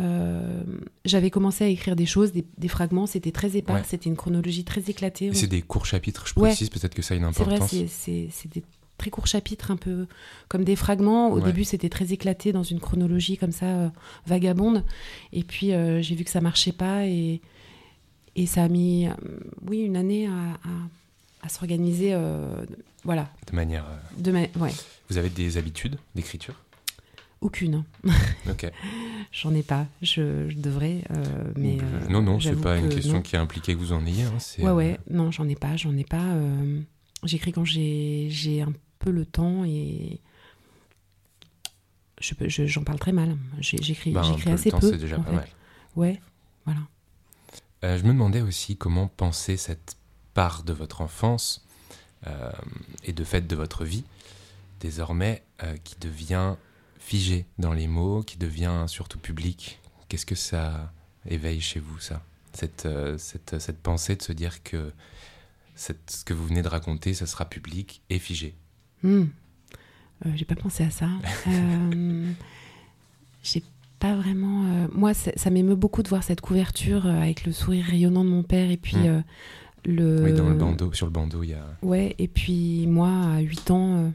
Euh, 0.00 0.62
j'avais 1.04 1.30
commencé 1.30 1.64
à 1.64 1.68
écrire 1.68 1.96
des 1.96 2.06
choses, 2.06 2.32
des, 2.32 2.44
des 2.56 2.68
fragments, 2.68 3.06
c'était 3.06 3.32
très 3.32 3.56
épars, 3.56 3.76
Ouais. 3.76 3.82
c'était 3.84 4.08
une 4.08 4.16
chronologie 4.16 4.62
très 4.64 4.82
éclatée. 4.88 5.32
C'est 5.34 5.48
des 5.48 5.62
courts 5.62 5.86
chapitres, 5.86 6.26
je 6.26 6.38
Ouais. 6.38 6.50
précise, 6.50 6.68
peut-être 6.70 6.94
que 6.94 7.02
ça 7.02 7.14
a 7.14 7.16
une 7.16 7.24
vrai, 7.24 7.42
importance. 7.54 7.70
c'est- 7.70 7.88
c'est 7.88 8.28
c'est 8.30 8.52
des 8.52 8.62
très 8.98 9.10
courts 9.10 9.26
chapitres, 9.26 9.70
un 9.70 9.76
peu 9.76 10.06
comme 10.48 10.64
des 10.64 10.76
fragments. 10.76 11.30
Au 11.30 11.36
Ouais. 11.38 11.44
début, 11.44 11.64
c'était 11.64 11.88
très 11.88 12.12
éclaté 12.12 12.52
dans 12.52 12.62
une 12.62 12.80
chronologie 12.80 13.36
comme 13.38 13.52
ça, 13.52 13.66
euh, 13.66 13.88
vagabonde. 14.26 14.84
Et 15.32 15.44
puis, 15.44 15.72
euh, 15.72 16.02
j'ai 16.02 16.14
vu 16.14 16.24
que 16.24 16.30
ça 16.30 16.40
marchait 16.40 16.72
pas 16.72 17.06
et, 17.06 17.40
et 18.36 18.46
ça 18.46 18.64
a 18.64 18.68
mis, 18.68 19.06
euh, 19.08 19.12
oui, 19.66 19.78
une 19.80 19.96
année 19.96 20.26
à, 20.26 20.32
à- 20.32 21.46
à 21.46 21.48
s'organiser. 21.48 22.14
voilà. 23.04 23.30
De 23.50 23.54
manière. 23.56 23.84
De 24.18 24.32
ma- 24.32 24.40
ouais, 24.60 24.72
Vous 25.08 25.16
avez 25.16 25.30
des 25.30 25.56
habitudes 25.56 25.96
d'écriture? 26.14 26.54
Aucune. 27.40 27.84
Ok. 28.50 28.68
J'en 29.30 29.54
ai 29.54 29.62
pas. 29.62 29.86
Je, 30.02 30.48
je 30.48 30.56
devrais. 30.56 31.02
mais, 31.56 31.78
non, 32.10 32.20
non, 32.22 32.40
c'est 32.40 32.60
pas 32.60 32.76
une 32.78 32.88
que 32.88 32.94
question 32.96 33.14
non. 33.14 33.22
qui 33.22 33.36
impliquait 33.36 33.74
que 33.74 33.78
vous 33.78 33.92
en 33.92 34.04
ayez. 34.06 34.24
hein, 34.24 34.38
Ouais, 34.58 34.70
ouais, 34.72 34.98
non, 35.10 35.30
j'en 35.30 35.48
ai 35.48 35.54
pas, 35.54 35.76
j'en 35.76 35.96
ai 35.96 36.02
pas. 36.04 36.24
J'écris 37.24 37.52
quand 37.52 37.64
j'ai 37.64 38.26
j'ai 38.30 38.62
un 38.62 38.72
peu 38.98 39.10
le 39.10 39.24
temps 39.26 39.64
et 39.64 40.20
je 42.20 42.34
peux- 42.34 42.48
je- 42.48 42.66
j'en 42.66 42.82
parle 42.84 42.98
très 42.98 43.12
mal. 43.12 43.36
J'écris 43.60 44.12
le 44.12 44.18
assez 44.52 44.70
temps, 44.70 44.80
peu. 44.80 44.90
c'est 44.90 44.98
déjà 44.98 45.16
pas 45.18 45.30
fait. 45.30 45.36
mal. 45.36 45.48
Ouais, 45.96 46.20
voilà. 46.64 46.80
Euh, 47.84 47.96
je 47.98 48.02
me 48.02 48.08
demandais 48.08 48.40
aussi 48.40 48.76
comment 48.76 49.06
penser 49.08 49.56
cette 49.56 49.96
part 50.34 50.62
de 50.64 50.72
votre 50.72 51.00
enfance 51.00 51.64
euh, 52.26 52.50
et 53.04 53.12
de 53.12 53.22
fait 53.22 53.46
de 53.46 53.54
votre 53.54 53.84
vie, 53.84 54.04
désormais, 54.80 55.44
euh, 55.62 55.76
qui 55.84 55.94
devient 56.00 56.56
figée 56.98 57.46
dans 57.58 57.72
les 57.72 57.86
mots, 57.86 58.22
qui 58.22 58.36
devient 58.36 58.84
surtout 58.88 59.18
public. 59.20 59.80
Qu'est-ce 60.08 60.26
que 60.26 60.34
ça 60.34 60.92
éveille 61.26 61.60
chez 61.60 61.78
vous, 61.78 61.98
ça? 62.00 62.22
Cette, 62.52 62.88
cette, 63.18 63.60
cette 63.60 63.78
pensée 63.80 64.16
de 64.16 64.22
se 64.22 64.32
dire 64.32 64.62
que 64.64 64.92
cette- 65.76 66.10
ce 66.10 66.24
que 66.24 66.34
vous 66.34 66.46
venez 66.46 66.62
de 66.62 66.68
raconter, 66.68 67.14
ça 67.14 67.26
sera 67.26 67.44
public 67.44 68.02
et 68.10 68.18
figé. 68.18 68.56
Hmm. 69.02 69.24
Euh, 70.26 70.30
j'ai 70.34 70.44
pas 70.44 70.54
pensé 70.56 70.84
à 70.84 70.90
ça. 70.90 71.08
Euh, 71.48 72.32
j'ai 73.42 73.62
pas 73.98 74.14
vraiment. 74.16 74.64
euh, 74.66 74.88
Moi, 74.92 75.14
ça, 75.14 75.50
m'émeut 75.50 75.74
beaucoup 75.76 76.02
de 76.02 76.08
voir 76.08 76.22
cette 76.22 76.40
couverture 76.40 77.06
avec 77.06 77.44
le 77.44 77.52
sourire 77.52 77.84
rayonnant 77.86 78.24
de 78.24 78.30
mon 78.30 78.42
père 78.42 78.70
et 78.70 78.76
puis 78.76 78.96
Hmm. 78.96 79.22
le. 79.84 80.22
Oui, 80.24 80.32
dans 80.34 80.48
le 80.48 80.54
bandeau, 80.56 80.92
sur 80.92 81.06
le 81.06 81.12
bandeau, 81.12 81.42
il 81.44 81.50
y 81.50 81.54
a... 81.54 81.64
Ouais, 81.82 82.14
et 82.18 82.28
puis 82.28 82.86
moi, 82.86 83.10
à 83.10 83.38
8 83.40 83.70
ans, 83.70 84.12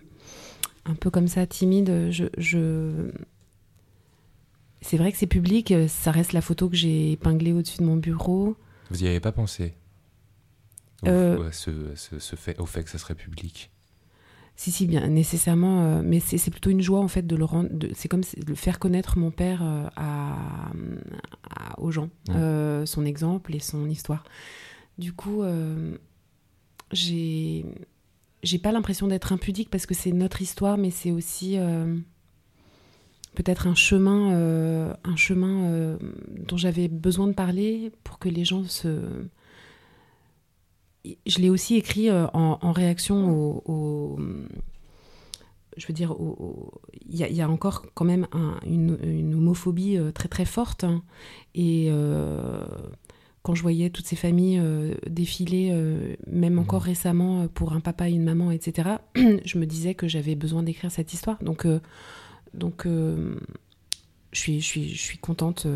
un 0.86 0.94
peu 0.96 1.10
comme 1.10 1.28
ça, 1.28 1.46
timide, 1.48 2.10
je. 2.12 2.26
je... 2.38 3.10
C'est 4.82 4.98
vrai 4.98 5.12
que 5.14 5.18
c'est 5.18 5.28
public, 5.28 5.74
ça 5.88 6.12
reste 6.12 6.34
la 6.34 6.42
photo 6.42 6.68
que 6.70 6.76
j'ai 6.76 7.14
épinglée 7.14 7.54
au-dessus 7.54 7.78
de 7.80 7.86
mon 7.86 7.96
bureau. 7.96 8.58
Vous 8.92 8.98
n'y 8.98 9.08
avez 9.08 9.22
pas 9.22 9.32
pensé? 9.32 9.74
Au, 11.04 11.08
à 11.08 11.52
ce, 11.54 11.72
ce- 11.96 12.20
ce 12.20 12.36
fait, 12.36 12.60
au 12.60 12.66
fait 12.66 12.84
que 12.84 12.90
ça 12.90 12.98
serait 12.98 13.16
public? 13.16 13.72
Si, 14.56 14.72
si, 14.72 14.86
bien, 14.86 15.08
nécessairement, 15.08 15.82
euh, 15.84 16.02
mais 16.06 16.20
c'est 16.20 16.52
plutôt 16.52 16.70
une 16.70 16.82
joie 16.82 17.00
en 17.00 17.08
fait 17.08 17.26
de 17.26 17.36
le 17.36 17.44
rendre. 17.44 17.70
C'est 17.94 18.08
comme 18.08 18.22
le 18.48 18.56
faire 18.56 18.78
connaître 18.80 19.18
mon 19.18 19.32
père 19.32 19.62
euh, 19.64 19.88
à, 19.96 20.72
à- 21.50 21.80
aux 21.80 21.92
gens, 21.92 22.10
euh, 22.30 22.86
son 22.86 23.04
exemple 23.04 23.56
et 23.56 23.60
son 23.60 23.90
histoire. 23.90 24.24
Du 25.00 25.12
coup, 25.12 25.42
j'ai 26.92 27.66
j'ai 28.44 28.58
pas 28.60 28.72
l'impression 28.72 29.08
d'être 29.08 29.32
impudique 29.34 29.70
parce 29.72 29.86
que 29.86 29.94
c'est 29.96 30.12
notre 30.12 30.42
histoire, 30.42 30.78
mais 30.78 30.92
c'est 30.92 31.12
aussi 31.12 31.58
peut-être 33.36 33.66
un 33.68 33.74
chemin, 33.76 34.94
un 35.04 35.16
chemin 35.16 35.98
dont 36.48 36.58
j'avais 36.58 36.88
besoin 36.90 37.28
de 37.28 37.34
parler 37.34 37.92
pour 38.04 38.20
que 38.20 38.30
les 38.30 38.46
gens 38.46 38.64
se 38.66 39.00
je 41.26 41.40
l'ai 41.40 41.50
aussi 41.50 41.76
écrit 41.76 42.10
euh, 42.10 42.28
en, 42.34 42.60
en 42.62 42.72
réaction 42.72 43.30
au, 43.32 43.64
au- 43.66 44.20
je 45.76 45.88
veux 45.88 45.94
dire, 45.94 46.16
il 47.10 47.16
y, 47.18 47.24
a- 47.24 47.30
il 47.30 47.36
y 47.36 47.42
a 47.42 47.50
encore 47.50 47.86
quand 47.96 48.06
même 48.06 48.28
un- 48.32 48.60
une, 48.66 48.98
une 49.04 49.34
homophobie 49.34 49.98
euh, 49.98 50.12
très 50.12 50.30
très 50.30 50.46
forte. 50.46 50.84
hein. 50.84 51.04
et 51.56 51.88
euh, 51.90 52.64
quand 53.42 53.56
je 53.56 53.62
voyais 53.62 53.90
toutes 53.90 54.06
ces 54.06 54.16
familles 54.16 54.60
euh, 54.60 54.94
défiler, 55.10 55.72
euh, 55.74 56.16
même 56.28 56.60
encore 56.60 56.82
Mhm. 56.84 56.88
récemment 56.88 57.48
pour 57.50 57.74
un 57.74 57.82
papa 57.82 58.08
et 58.10 58.14
une 58.14 58.24
maman, 58.24 58.52
etc., 58.52 58.90
je 59.16 59.58
me 59.58 59.66
disais 59.66 59.96
que 59.96 60.08
j'avais 60.08 60.36
besoin 60.36 60.64
d'écrire 60.64 60.92
cette 60.92 61.12
histoire. 61.12 61.44
Donc, 61.44 61.68
donc 62.54 62.86
je, 62.86 63.36
suis, 64.32 64.62
je, 64.62 64.66
suis, 64.66 64.90
je 64.90 65.02
suis 65.02 65.18
contente 65.18 65.68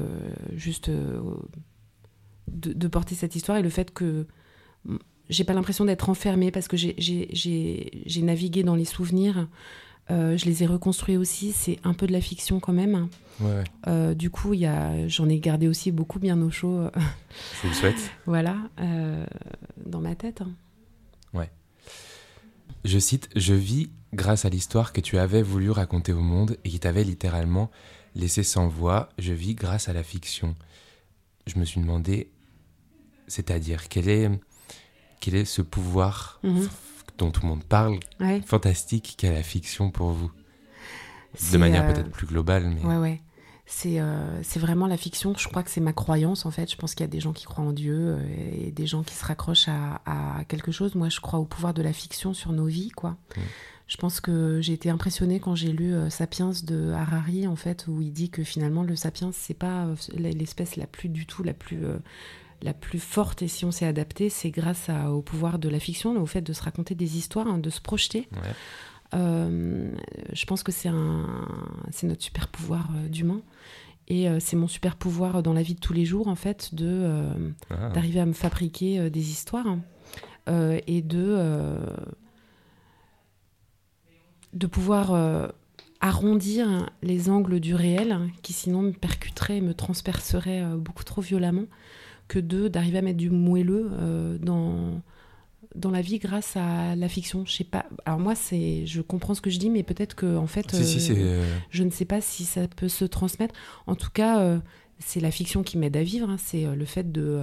juste 0.56 0.90
de, 0.90 2.74
de 2.74 2.88
porter 2.88 3.16
cette 3.16 3.36
histoire 3.36 3.58
et 3.58 3.62
le 3.64 3.70
fait 3.70 3.94
que 3.94 4.26
j'ai 5.30 5.44
pas 5.44 5.54
l'impression 5.54 5.86
d'être 5.86 6.10
enfermée 6.10 6.52
parce 6.52 6.68
que 6.68 6.78
j'ai- 6.78 8.22
navigué 8.22 8.64
dans 8.64 8.76
les 8.76 8.86
souvenirs 8.86 9.48
je 10.10 10.46
les 10.46 10.64
ai 10.64 10.66
reconstruits 10.66 11.18
aussi. 11.18 11.52
C'est 11.52 11.80
un 11.84 11.94
peu 11.94 12.08
de 12.08 12.14
la 12.14 12.22
fiction 12.22 12.62
quand 12.62 12.72
même. 12.72 13.10
Ouais, 13.42 14.16
du 14.16 14.30
coup, 14.30 14.54
il 14.54 14.62
y 14.62 14.66
a, 14.66 15.08
j'en 15.10 15.28
ai 15.28 15.40
gardé 15.40 15.68
aussi 15.68 15.92
beaucoup 15.92 16.20
bien 16.20 16.42
au 16.42 16.50
chaud. 16.50 16.90
je 16.96 17.62
vous 17.64 17.68
le 17.68 17.74
souhaite. 17.74 18.12
voilà, 18.26 18.56
dans 19.86 20.00
ma 20.00 20.16
tête. 20.16 20.42
Hein. 20.42 20.52
Ouais. 21.34 21.52
Je 22.86 23.00
cite 23.00 23.30
Je 23.36 23.54
vis 23.54 23.90
grâce 24.14 24.46
à 24.46 24.50
l'histoire 24.50 24.94
que 24.94 25.02
tu 25.02 25.18
avais 25.18 25.42
voulu 25.42 25.72
raconter 25.72 26.14
au 26.14 26.22
monde 26.22 26.58
et 26.64 26.70
qui 26.70 26.80
t'avait 26.80 27.04
littéralement 27.04 27.70
laissé 28.16 28.44
sans 28.44 28.68
voix. 28.68 29.10
Je 29.18 29.34
vis 29.34 29.56
grâce 29.56 29.90
à 29.90 29.94
la 29.94 30.04
fiction. 30.04 30.56
Je 31.46 31.60
me 31.60 31.66
suis 31.66 31.82
demandé, 31.82 32.30
c'est-à-dire, 33.28 33.90
quel 33.90 34.10
est, 34.10 34.30
quel 35.20 35.36
est 35.36 35.46
ce 35.46 35.62
pouvoir 35.62 36.40
mhm. 36.44 36.68
dont 37.18 37.32
tout 37.32 37.42
le 37.42 37.48
monde 37.48 37.64
parle, 37.64 38.00
fantastique, 38.46 39.16
qu'a 39.18 39.32
la 39.32 39.44
fiction 39.44 39.92
pour 39.92 40.12
vous? 40.12 40.32
De 41.52 41.58
manière 41.58 41.84
euh, 41.84 41.94
peut-être 41.94 42.12
plus 42.12 42.28
globale. 42.28 42.70
Mais... 42.70 42.82
Ouais, 42.84 42.98
ouais. 42.98 43.22
Euh, 43.86 44.40
c'est 44.44 44.60
vraiment 44.60 44.88
la 44.88 44.98
fiction. 44.98 45.34
Je 45.38 45.48
crois 45.48 45.64
que 45.64 45.70
c'est 45.70 45.82
ma 45.82 45.94
croyance 45.94 46.46
en 46.46 46.52
fait. 46.52 46.72
Je 46.72 46.78
pense 46.78 46.96
qu'il 46.96 47.04
y 47.04 47.10
a 47.10 47.12
des 47.12 47.20
gens 47.20 47.34
qui 47.34 47.46
croient 47.46 47.66
en 47.66 47.74
Dieu 47.74 47.96
euh, 47.96 48.66
et 48.68 48.72
des 48.72 48.88
gens 48.88 49.04
qui 49.04 49.14
se 49.14 49.26
raccrochent 49.26 49.68
à, 49.68 50.44
quelque 50.48 50.72
chose. 50.72 50.96
Moi, 50.96 51.10
je 51.10 51.20
crois 51.20 51.40
au 51.40 51.46
pouvoir 51.46 51.74
de 51.74 51.82
la 51.82 51.94
fiction 51.94 52.34
sur 52.34 52.54
nos 52.54 52.66
vies, 52.66 52.90
quoi. 52.90 53.12
Mm. 53.36 53.42
Je 53.88 53.98
pense 53.98 54.20
que 54.20 54.60
j'ai 54.62 54.74
été 54.74 54.90
impressionnée 54.90 55.40
quand 55.40 55.56
j'ai 55.56 55.72
lu 55.72 55.94
euh, 55.94 56.10
Sapiens 56.10 56.52
de 56.64 56.92
Harari, 56.92 57.48
en 57.48 57.56
fait, 57.56 57.86
où 57.88 58.02
il 58.02 58.12
dit 58.12 58.30
que 58.30 58.44
finalement 58.44 58.84
le 58.84 58.98
sapiens 58.98 59.32
c'est 59.34 59.54
pas 59.54 59.88
l'espèce 60.14 60.76
la 60.76 60.88
plus 60.88 61.08
du 61.08 61.26
tout 61.26 61.42
la 61.42 61.54
plus 61.54 61.80
la 62.62 62.74
plus 62.74 63.00
forte 63.00 63.42
et 63.42 63.48
si 63.48 63.66
on 63.66 63.72
s'est 63.72 63.86
adapté, 63.86 64.30
c'est 64.30 64.50
grâce 64.50 64.90
au 65.10 65.22
pouvoir 65.22 65.60
de 65.60 65.70
la 65.70 65.80
fiction, 65.80 66.20
au 66.22 66.26
fait 66.26 66.42
de 66.42 66.54
se 66.54 66.64
raconter 66.64 66.96
des 66.96 67.18
histoires, 67.18 67.48
hein, 67.48 67.58
de 67.58 67.70
se 67.70 67.82
projeter. 67.82 68.28
je 69.14 70.46
pense 70.46 70.64
que 70.64 70.72
c'est 70.72 70.90
notre 70.92 72.24
super 72.24 72.48
pouvoir 72.48 72.90
d'humain. 73.10 73.42
Et 74.08 74.30
euh, 74.30 74.38
c'est 74.40 74.56
mon 74.56 74.68
super 74.68 74.96
pouvoir 74.96 75.44
dans 75.44 75.54
la 75.54 75.62
vie 75.62 75.76
de 75.76 75.80
tous 75.80 75.94
les 75.94 76.06
jours, 76.06 76.28
en 76.28 76.36
fait, 76.36 76.74
de 76.74 76.88
euh, 76.88 77.50
ah. 77.70 77.90
d'arriver 77.90 78.22
à 78.22 78.26
me 78.26 78.34
fabriquer 78.34 79.00
euh, 79.00 79.10
des 79.10 79.30
histoires 79.30 79.78
et 80.50 81.02
de 81.02 81.78
de 84.54 84.66
pouvoir 84.66 85.52
arrondir 86.00 86.90
les 87.04 87.30
angles 87.30 87.60
du 87.60 87.76
réel 87.76 88.18
qui 88.44 88.54
sinon 88.54 88.82
me 88.82 88.92
percuteraient 88.92 89.58
et 89.58 89.62
me 89.62 89.74
transperceraient 89.74 90.64
beaucoup 90.78 91.04
trop 91.04 91.20
violemment 91.20 91.66
que 92.28 92.40
de 92.40 92.68
d'arriver 92.68 93.00
à 93.00 93.02
mettre 93.02 93.18
du 93.18 93.30
moelleux 93.30 93.92
dans 94.42 95.02
dans 95.78 95.92
la 95.92 96.02
vie 96.02 96.20
grâce 96.20 96.58
à 96.58 96.96
la 96.96 97.08
fiction. 97.08 97.46
Je 97.46 97.54
sais 97.54 97.64
pas. 97.64 97.86
Alors 98.06 98.20
moi, 98.20 98.36
c'est, 98.36 98.86
je 98.86 99.02
comprends 99.02 99.34
ce 99.34 99.42
que 99.42 99.50
je 99.50 99.60
dis, 99.60 99.70
mais 99.70 99.84
peut-être 99.84 100.16
que 100.16 100.38
en 100.38 100.48
fait, 100.48 100.74
euh, 100.74 100.84
euh, 101.12 101.46
je 101.70 101.84
ne 101.84 101.90
sais 101.90 102.06
pas 102.06 102.20
si 102.20 102.46
ça 102.46 102.68
peut 102.68 102.90
se 102.90 103.06
transmettre. 103.06 103.54
En 103.86 103.96
tout 103.96 104.10
cas, 104.12 104.40
euh, 104.42 104.60
c'est 105.00 105.20
la 105.20 105.32
fiction 105.32 105.64
qui 105.64 105.78
m'aide 105.78 105.96
à 105.96 106.04
vivre. 106.04 106.30
Hein. 106.30 106.38
C'est 106.40 106.66
le 106.66 106.86
fait 106.86 107.12
de, 107.12 107.42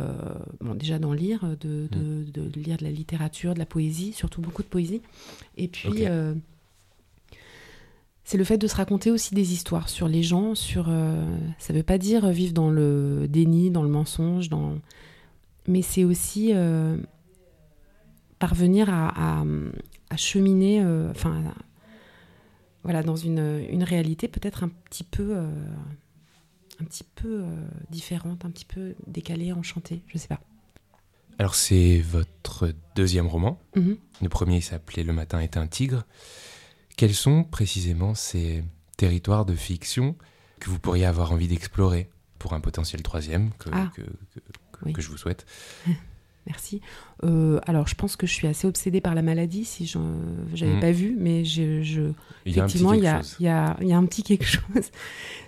bon, 0.60 0.74
déjà 0.74 0.98
d'en 0.98 1.12
lire, 1.12 1.56
de, 1.60 1.88
mm. 1.92 2.30
de, 2.32 2.60
lire 2.60 2.76
de 2.76 2.84
la 2.84 2.90
littérature, 2.90 3.54
de 3.54 3.60
la 3.60 3.66
poésie, 3.66 4.12
surtout 4.12 4.40
beaucoup 4.40 4.62
de 4.62 4.68
poésie. 4.68 5.02
Et 5.56 5.68
puis. 5.68 6.04
C'est 8.24 8.38
le 8.38 8.44
fait 8.44 8.58
de 8.58 8.66
se 8.66 8.76
raconter 8.76 9.10
aussi 9.10 9.34
des 9.34 9.52
histoires 9.52 9.88
sur 9.88 10.08
les 10.08 10.22
gens, 10.22 10.54
sur 10.54 10.90
ça 11.58 11.72
veut 11.72 11.82
pas 11.82 11.98
dire 11.98 12.28
vivre 12.30 12.54
dans 12.54 12.70
le 12.70 13.26
déni, 13.28 13.70
dans 13.70 13.82
le 13.82 13.88
mensonge, 13.90 14.48
dans 14.48 14.78
mais 15.66 15.82
c'est 15.82 16.04
aussi 16.04 16.52
parvenir 18.38 18.90
à, 18.90 19.42
cheminer, 20.16 20.80
euh, 20.82 21.10
enfin, 21.10 21.42
voilà, 22.82 23.02
dans 23.02 23.16
une, 23.16 23.64
une 23.70 23.82
réalité 23.82 24.28
peut-être 24.28 24.62
un 24.62 24.68
petit 24.68 25.02
peu, 25.02 25.34
euh, 25.34 25.50
un 26.78 26.84
petit 26.84 27.04
peu 27.16 27.40
euh, 27.42 27.66
différente, 27.90 28.44
un 28.44 28.50
petit 28.50 28.66
peu 28.66 28.94
décalée, 29.06 29.52
enchantée, 29.52 30.02
je 30.08 30.18
sais 30.18 30.28
pas. 30.28 30.40
Alors 31.38 31.54
c'est 31.54 32.00
votre 32.00 32.72
deuxième 32.94 33.26
roman. 33.26 33.58
Mhm. 33.74 33.96
Le 34.22 34.28
premier 34.28 34.60
s'appelait 34.60 35.02
Le 35.02 35.12
matin 35.12 35.40
est 35.40 35.56
un 35.56 35.66
tigre. 35.66 36.04
Quels 36.96 37.14
sont 37.14 37.44
précisément 37.44 38.14
ces 38.14 38.64
territoires 38.96 39.44
de 39.44 39.54
fiction 39.54 40.16
que 40.60 40.70
vous 40.70 40.78
pourriez 40.78 41.06
avoir 41.06 41.32
envie 41.32 41.48
d'explorer 41.48 42.08
pour 42.38 42.52
un 42.52 42.60
potentiel 42.60 43.02
troisième 43.02 43.50
que, 43.58 43.70
ah. 43.72 43.90
que, 43.94 44.92
que 44.92 45.02
je 45.02 45.08
vous 45.08 45.16
souhaite? 45.16 45.46
Merci. 46.46 46.80
Euh, 47.22 47.58
alors, 47.66 47.88
je 47.88 47.94
pense 47.94 48.16
que 48.16 48.26
je 48.26 48.32
suis 48.32 48.46
assez 48.46 48.66
obsédée 48.66 49.00
par 49.00 49.14
la 49.14 49.22
maladie, 49.22 49.64
si 49.64 49.86
je 49.86 49.98
n'avais 49.98 50.74
mhm. 50.74 50.80
pas 50.80 50.92
vu, 50.92 51.16
mais 51.18 51.44
je, 51.44 52.12
effectivement, 52.44 52.92
il 52.92 53.02
y, 53.02 53.06
a, 53.06 53.22
il, 53.40 53.44
y 53.44 53.48
a, 53.48 53.76
il 53.80 53.88
y, 53.88 53.92
a, 53.92 53.96
un 53.96 54.04
petit 54.04 54.22
quelque 54.22 54.44
chose. 54.44 54.90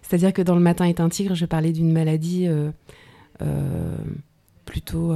C'est-à-dire 0.02 0.32
que 0.32 0.42
dans 0.42 0.54
Le 0.54 0.62
Matin 0.62 0.87
est 0.87 1.00
un 1.00 1.09
tigre, 1.09 1.35
je 1.35 1.44
parlais 1.44 1.72
d'une 1.72 1.92
maladie 1.92 2.46
euh, 2.46 2.70
euh, 3.42 3.96
plutôt. 4.64 5.14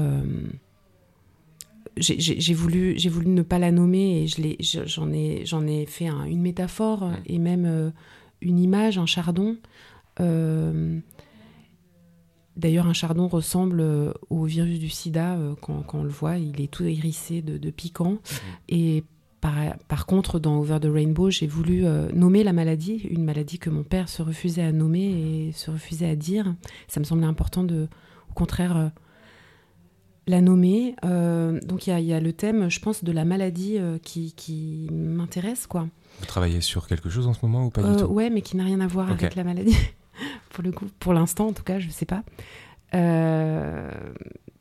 J'ai 1.97 2.55
voulu, 2.55 2.97
voulu 3.09 3.29
ne 3.29 3.43
pas 3.43 3.59
la 3.59 3.73
nommer 3.73 4.23
et 4.23 4.27
j'en 4.87 5.13
ai, 5.13 5.45
ai 5.45 5.87
fait 5.87 6.09
une 6.09 6.41
métaphore 6.41 7.11
et 7.27 7.39
même 7.39 7.93
une 8.41 8.59
image, 8.59 8.99
un 8.99 9.07
chardon. 9.07 9.57
D'ailleurs, 12.61 12.87
un 12.87 12.93
chardon 12.93 13.27
ressemble 13.27 13.81
euh, 13.81 14.13
au 14.29 14.45
virus 14.45 14.79
du 14.79 14.91
sida 14.91 15.37
euh, 15.37 15.55
quand, 15.61 15.95
on 15.95 16.03
le 16.03 16.11
voit, 16.11 16.37
il 16.37 16.61
est 16.61 16.71
tout 16.71 16.85
hérissé 16.85 17.41
de, 17.41 17.71
piquants. 17.71 18.11
Mhm. 18.11 18.19
Et 18.69 19.05
par, 19.41 20.05
contre, 20.05 20.39
dans 20.39 20.59
Over 20.59 20.79
the 20.81 20.89
Rainbow, 20.93 21.31
j'ai 21.31 21.47
voulu 21.47 21.87
euh, 21.87 22.13
nommer 22.13 22.45
la 22.45 22.53
maladie, 22.53 22.97
une 23.09 23.25
maladie 23.25 23.59
que 23.59 23.71
mon 23.71 23.83
père 23.83 24.11
se 24.11 24.21
refusait 24.21 24.63
à 24.63 24.73
nommer 24.73 25.49
et 25.49 25.53
se 25.53 25.71
refusait 25.71 26.11
à 26.11 26.17
dire. 26.17 26.55
Ça 26.89 27.01
me 27.01 27.05
semblait 27.05 27.27
important 27.27 27.65
de, 27.65 27.89
au 28.29 28.35
contraire, 28.35 28.91
la 30.31 30.41
nommer. 30.41 30.95
donc 31.03 31.87
il 31.87 32.01
y, 32.01 32.13
a 32.13 32.21
le 32.21 32.33
thème, 32.33 32.71
je 32.71 32.81
pense, 32.81 33.05
de 33.05 33.13
la 33.13 33.25
maladie 33.25 33.79
qui, 34.03 34.89
m'intéresse, 34.93 35.67
quoi. 35.67 35.87
Vous 36.21 36.27
travaillez 36.27 36.61
sur 36.61 36.87
quelque 36.87 37.09
chose 37.09 37.27
en 37.27 37.35
ce 37.35 37.39
moment 37.43 37.67
ou 37.67 37.71
pas 37.71 37.83
du 37.83 37.97
tout? 37.97 38.05
Ouais, 38.07 38.31
mais 38.31 38.43
qui 38.43 38.57
n'a 38.57 38.65
rien 38.65 38.81
à 38.81 38.87
voir 38.87 39.11
avec 39.11 39.35
la 39.35 39.45
maladie 39.45 39.77
pour 40.51 40.63
le 40.65 40.73
coup, 40.73 40.87
pour 40.99 41.15
l'instant 41.15 41.49
en 41.49 41.53
tout 41.53 41.63
cas, 41.63 41.79
je 41.79 41.89
sais 41.89 42.07
pas. 42.07 42.23
Euh, 42.95 43.91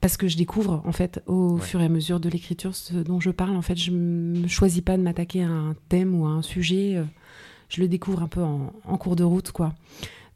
parce 0.01 0.17
que 0.17 0.27
je 0.27 0.37
découvre 0.37 0.81
en 0.85 0.91
fait 0.91 1.21
au 1.25 1.57
fur 1.57 1.81
et 1.81 1.85
à 1.85 1.89
mesure 1.89 2.19
de 2.19 2.29
l'écriture 2.29 2.75
ce 2.75 2.93
dont 2.93 3.19
je 3.19 3.31
parle. 3.31 3.55
En 3.55 3.61
fait, 3.61 3.75
je 3.75 3.91
ne 3.91 4.47
choisis 4.47 4.81
pas 4.81 4.97
de 4.97 5.01
m'attaquer 5.01 5.43
à 5.43 5.49
un 5.49 5.75
thème 5.89 6.19
ou 6.19 6.25
à 6.25 6.29
un 6.29 6.41
sujet. 6.41 6.95
Euh, 6.95 7.03
je 7.69 7.81
le 7.81 7.87
découvre 7.87 8.21
un 8.21 8.27
peu 8.27 8.41
en, 8.41 8.73
en 8.85 8.97
cours 8.97 9.15
de 9.15 9.23
route, 9.23 9.51
quoi. 9.51 9.73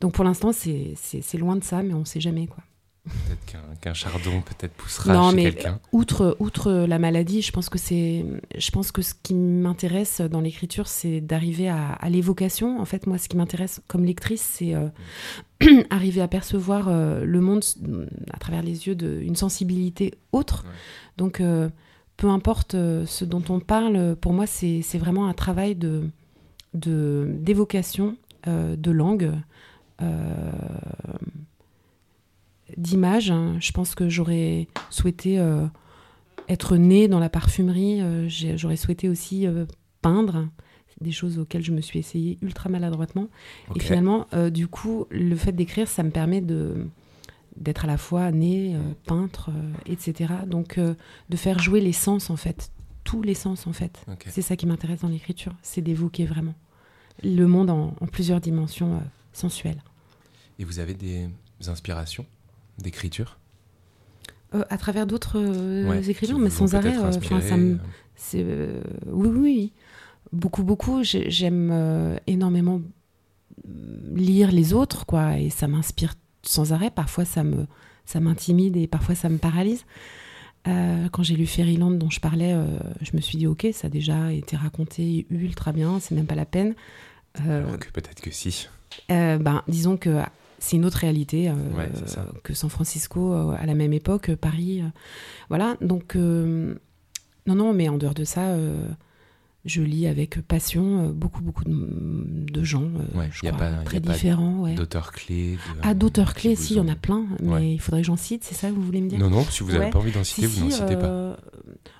Donc 0.01 0.13
pour 0.13 0.23
l'instant, 0.23 0.51
c'est 0.51 1.37
loin 1.37 1.55
de 1.55 1.63
ça, 1.63 1.81
mais 1.81 1.93
on 1.93 1.99
ne 1.99 2.05
sait 2.05 2.19
jamais, 2.19 2.47
quoi. 2.47 2.63
Peut-être 3.05 3.79
qu'un 3.81 3.93
chardon 3.93 4.41
peut-être 4.41 4.71
poussera 4.73 5.13
non, 5.13 5.33
mais 5.33 5.53
Outre, 5.91 6.37
outre 6.39 6.71
la 6.71 6.99
maladie, 6.99 7.41
je 7.41 7.51
pense 7.51 7.67
que 7.67 7.77
c'est, 7.77 8.23
je 8.57 8.71
pense 8.71 8.93
que 8.93 9.01
ce 9.01 9.13
qui 9.13 9.33
m'intéresse 9.33 10.21
dans 10.21 10.39
l'écriture, 10.39 10.87
c'est 10.87 11.19
d'arriver 11.19 11.67
à, 11.67 11.97
l'évocation. 12.09 12.79
En 12.79 12.85
fait, 12.85 13.05
moi, 13.05 13.17
ce 13.17 13.27
qui 13.27 13.35
m'intéresse 13.35 13.81
comme 13.87 14.05
lectrice, 14.05 14.41
c'est 14.41 14.73
euh, 14.73 14.87
arriver 15.89 16.21
à 16.21 16.29
percevoir 16.29 16.87
euh, 16.87 17.25
le 17.25 17.41
monde 17.41 17.63
à 18.31 18.37
travers 18.37 18.63
les 18.63 18.87
yeux 18.87 18.95
d'une 18.95 19.35
sensibilité 19.35 20.13
autre. 20.31 20.63
Donc, 21.17 21.41
euh, 21.41 21.69
peu 22.15 22.29
importe 22.29 22.71
ce 22.71 23.25
dont 23.25 23.43
on 23.49 23.59
parle, 23.59 24.15
pour 24.15 24.31
moi, 24.31 24.47
c'est 24.47 24.97
vraiment 24.97 25.27
un 25.27 25.33
travail 25.33 25.75
de 25.75 26.09
d'évocation, 26.73 28.17
de, 28.47 28.91
langue 28.91 29.31
d'image. 32.77 33.31
Hein. 33.31 33.55
Je 33.59 33.71
pense 33.71 33.95
que 33.95 34.09
j'aurais 34.09 34.67
souhaité 34.89 35.39
euh, 35.39 35.65
être 36.49 36.77
née 36.77 37.07
dans 37.07 37.19
la 37.19 37.29
parfumerie. 37.29 38.01
Euh, 38.01 38.27
j'aurais 38.29 38.75
souhaité 38.75 39.09
aussi 39.09 39.47
euh, 39.47 39.65
peindre 40.01 40.47
des 41.01 41.11
choses 41.11 41.39
auxquelles 41.39 41.63
je 41.63 41.71
me 41.71 41.81
suis 41.81 41.99
essayée 41.99 42.37
ultra 42.41 42.69
maladroitement. 42.69 43.27
Et 43.75 43.79
finalement, 43.79 44.27
du 44.51 44.67
coup, 44.67 45.05
le 45.09 45.35
fait 45.35 45.51
d'écrire, 45.51 45.87
ça 45.87 46.03
me 46.03 46.11
permet 46.11 46.39
de 46.39 46.87
d'être 47.57 47.83
à 47.83 47.87
la 47.87 47.97
fois 47.97 48.31
née, 48.31 48.77
peintre, 49.05 49.49
etc. 49.85 50.33
Donc, 50.47 50.79
de 50.79 51.35
faire 51.35 51.59
jouer 51.59 51.81
les 51.81 51.91
sens, 51.91 52.29
en 52.29 52.37
fait. 52.37 52.71
Tous 53.03 53.21
les 53.21 53.33
sens, 53.33 53.67
en 53.67 53.73
fait. 53.73 54.05
C'est 54.29 54.41
ça 54.41 54.55
qui 54.55 54.65
m'intéresse 54.65 55.01
dans 55.01 55.09
l'écriture. 55.09 55.53
C'est 55.61 55.81
d'évoquer 55.81 56.25
vraiment 56.25 56.53
le 57.21 57.47
monde 57.47 57.69
en 57.69 57.93
plusieurs 58.09 58.39
dimensions 58.39 59.01
sensuelles. 59.33 59.81
Et 60.59 60.63
vous 60.63 60.79
avez 60.79 60.93
des 60.93 61.27
inspirations? 61.67 62.25
D'écriture 62.77 63.39
euh, 64.53 64.63
À 64.69 64.77
travers 64.77 65.07
d'autres 65.07 65.39
euh, 65.39 66.01
écrivains, 66.03 66.39
mais 66.39 66.49
sans 66.49 66.75
arrêt. 66.75 66.97
Euh, 66.97 67.11
ça 67.41 67.57
me, 67.57 67.79
oui, 69.07 69.29
oui, 69.29 69.73
beaucoup, 70.31 70.63
beaucoup. 70.63 71.03
J'aime 71.03 72.19
énormément 72.27 72.81
lire 74.13 74.51
les 74.51 74.73
autres, 74.73 75.05
quoi, 75.05 75.37
et 75.37 75.49
ça 75.49 75.67
m'inspire 75.67 76.15
sans 76.43 76.73
arrêt. 76.73 76.91
Parfois, 76.91 77.25
ça 77.25 77.43
me, 77.43 77.67
ça 78.05 78.19
m'intimide 78.19 78.77
et 78.77 78.87
parfois, 78.87 79.15
ça 79.15 79.29
me 79.29 79.37
paralyse. 79.37 79.85
quand 80.65 81.23
j'ai 81.23 81.35
lu 81.35 81.45
Fairyland 81.45 81.91
dont 81.91 82.09
je 82.09 82.19
parlais, 82.19 82.55
je 83.01 83.15
me 83.15 83.21
suis 83.21 83.37
dit 83.37 83.47
ok, 83.47 83.67
ça 83.73 83.87
a 83.87 83.89
déjà 83.89 84.31
été 84.31 84.55
raconté 84.55 85.25
ultra 85.29 85.71
bien, 85.71 85.99
c'est 85.99 86.15
même 86.15 86.27
pas 86.27 86.35
la 86.35 86.45
peine. 86.45 86.75
Alors 87.35 87.79
que 87.79 87.89
peut-être 87.89 88.21
que 88.21 88.31
si. 88.31 88.67
ben, 89.09 89.63
disons 89.67 89.97
que 89.97 90.21
c'est 90.63 90.77
une 90.77 90.85
autre 90.85 90.99
réalité 90.99 91.51
que 92.43 92.53
San 92.53 92.69
Francisco 92.69 93.33
à 93.33 93.65
la 93.65 93.75
même 93.75 93.93
époque, 93.93 94.33
Paris. 94.35 94.81
voilà, 95.49 95.75
donc 95.81 96.15
non, 96.15 96.75
non, 97.47 97.73
mais 97.73 97.89
en 97.89 97.97
dehors 97.97 98.13
de 98.13 98.23
ça, 98.23 98.55
je 99.65 99.81
lis 99.81 100.07
avec 100.07 100.41
passion 100.41 101.05
euh, 101.05 101.11
beaucoup, 101.11 101.41
beaucoup 101.41 101.63
de, 101.65 102.63
gens, 102.63 102.83
euh, 103.15 103.27
je 103.31 103.47
crois, 103.47 103.69
très 103.85 103.99
différents. 103.99 104.67
D'auteurs 104.73 105.11
clés 105.11 105.57
Ah, 105.81 105.93
d'auteurs 105.93 106.33
clés, 106.33 106.55
si, 106.55 106.73
il 106.73 106.77
y 106.77 106.79
en 106.79 106.87
a 106.87 106.95
plein, 106.95 107.25
mais 107.41 107.73
il 107.73 107.79
faudrait 107.79 108.01
que 108.01 108.07
j'en 108.07 108.17
cite, 108.17 108.43
c'est 108.43 108.55
ça 108.55 108.69
que 108.69 108.73
vous 108.73 108.81
voulez 108.81 109.01
me 109.01 109.09
dire? 109.09 109.19
Non, 109.19 109.29
non, 109.29 109.43
si 109.43 109.63
vous 109.63 109.71
n'avez 109.71 109.89
pas 109.89 109.99
envie 109.99 110.11
d'en 110.11 110.23
citer, 110.23 110.47
vous 110.47 110.65
n'en 110.65 110.71
citez 110.71 110.95
pas. 110.95 111.05
Euh, 111.05 111.35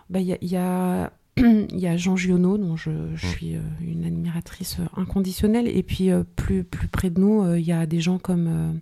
bah, 0.10 0.20
il 0.20 0.38
y, 0.42 0.58
a, 0.58 1.14
y 1.38 1.88
a 1.88 1.98
Jean 1.98 2.16
Giono, 2.16 2.58
dont 2.58 2.76
je, 2.76 2.92
suis 3.16 3.56
une 3.82 4.06
admiratrice 4.06 4.78
inconditionnelle, 4.96 5.68
et 5.68 5.84
puis 5.84 6.10
plus, 6.36 6.64
plus 6.64 6.88
près 6.88 7.10
de 7.10 7.20
nous, 7.20 7.56
il 7.56 7.66
y 7.66 7.72
a 7.72 7.86
des 7.86 8.02
gens 8.02 8.20
comme 8.20 8.80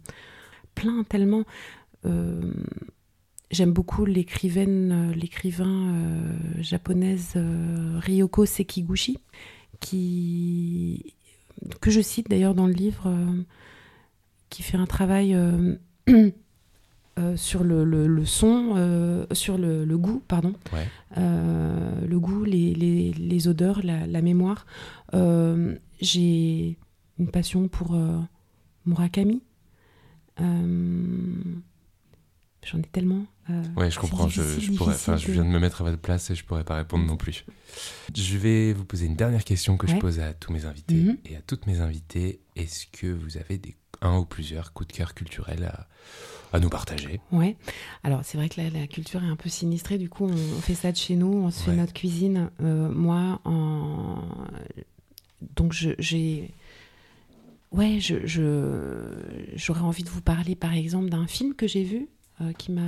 plein, 0.76 1.04
tellement. 1.04 1.46
J'aime 3.52 3.74
beaucoup 3.74 4.06
l'écrivaine, 4.06 4.92
euh, 4.92 5.14
l'écrivain 5.14 5.94
euh, 5.94 6.34
japonaise 6.62 7.34
euh, 7.36 8.00
Ryoko 8.00 8.46
Sekiguchi, 8.46 9.18
qui, 9.82 11.14
que 11.82 11.92
je 11.92 12.00
cite 12.00 12.30
d'ailleurs 12.30 12.56
dans 12.56 12.68
le 12.68 12.74
livre, 12.74 13.14
qui 14.50 14.64
fait 14.64 14.78
un 14.78 14.86
travail 14.86 15.36
sur 17.36 17.64
le, 17.64 17.84
le, 17.84 18.26
son, 18.26 19.26
sur 19.32 19.58
le, 19.58 19.86
le, 19.86 19.98
goût, 19.98 20.22
pardon, 20.28 20.54
le 21.16 22.18
goût, 22.18 22.44
les, 22.44 22.74
les, 22.74 23.14
les 23.14 23.48
odeurs, 23.48 23.82
la, 23.84 24.08
la 24.08 24.22
mémoire. 24.22 24.66
J'ai 25.14 26.78
une 27.20 27.32
passion 27.32 27.68
pour 27.68 27.98
Murakami. 28.86 29.42
J'en 32.64 32.78
ai 32.80 32.84
tellement. 32.84 33.26
Euh, 33.50 33.64
ouais, 33.76 33.90
je 33.90 34.00
comprends. 34.00 34.30
Je, 34.30 34.76
pourrais, 34.76 34.96
je 35.18 35.32
viens 35.32 35.44
de 35.44 35.50
me 35.50 35.60
mettre 35.60 35.82
à 35.82 35.84
votre 35.84 36.00
place 36.00 36.30
et 36.30 36.36
je 36.36 36.46
pourrais 36.46 36.64
pas 36.64 36.76
répondre 36.76 37.06
non 37.06 37.18
plus. 37.18 37.46
Je 38.16 38.38
vais 38.38 38.74
vous 38.74 38.86
poser 38.86 39.08
une 39.08 39.16
dernière 39.16 39.44
question 39.44 39.78
que 39.78 39.88
je 39.88 39.96
pose 39.96 40.20
à 40.20 40.34
tous 40.34 40.54
mes 40.54 40.66
invités 40.66 40.96
mhm. 40.96 41.18
et 41.26 41.38
à 41.38 41.42
toutes 41.42 41.66
mes 41.66 41.80
invitées. 41.80 42.42
Est-ce 42.56 42.86
que 42.88 43.08
vous 43.08 43.38
avez 43.38 43.58
des, 43.58 43.76
un 44.02 44.18
ou 44.18 44.26
plusieurs 44.26 44.74
coups 44.74 44.90
de 44.90 44.94
cœur 44.94 45.16
culturels 45.16 45.64
à, 45.64 45.88
à 46.54 46.60
nous 46.60 46.70
partager 46.70 47.20
Ouais. 47.32 47.56
Alors 48.04 48.22
c'est 48.24 48.38
vrai 48.38 48.50
que 48.50 48.60
la, 48.60 48.70
la, 48.70 48.88
culture 48.88 49.24
est 49.24 49.28
un 49.28 49.36
peu 49.36 49.50
sinistrée. 49.50 49.98
Du 49.98 50.10
coup, 50.10 50.26
on, 50.26 50.62
fait 50.62 50.76
ça 50.76 50.92
de 50.92 50.98
chez 50.98 51.16
nous. 51.16 51.32
On 51.32 51.52
se 51.52 51.64
fait 51.64 51.76
notre 51.76 51.94
cuisine. 51.94 52.50
Euh, 52.62 52.90
moi, 52.90 53.40
en... 53.46 54.18
donc 55.56 55.74
j'ai 55.74 56.54
Ouais, 57.72 58.00
je, 58.02 58.18
j'aurais 59.56 59.82
envie 59.82 60.04
de 60.04 60.10
vous 60.10 60.22
parler 60.22 60.56
par 60.56 60.74
exemple 60.74 61.10
d'un 61.10 61.26
film 61.26 61.54
que 61.54 61.68
j'ai 61.68 61.84
vu 61.84 62.10
euh, 62.42 62.52
qui 62.54 62.72
m'a 62.72 62.82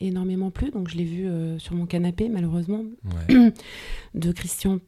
énormément 0.00 0.50
plu. 0.50 0.70
Donc 0.70 0.88
je 0.88 0.96
l'ai 0.96 1.04
vu 1.04 1.26
euh, 1.26 1.58
sur 1.58 1.74
mon 1.74 1.84
canapé, 1.84 2.30
malheureusement, 2.30 2.84
de 4.14 4.32
Christian 4.32 4.78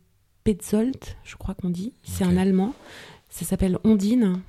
Petzold, 0.44 0.96
je 1.24 1.36
crois 1.36 1.54
qu'on 1.54 1.70
dit. 1.70 1.92
C'est 2.02 2.24
un 2.24 2.36
Allemand. 2.36 2.74
Ça 3.28 3.44
s'appelle 3.44 3.78
Ondine. 3.84 4.40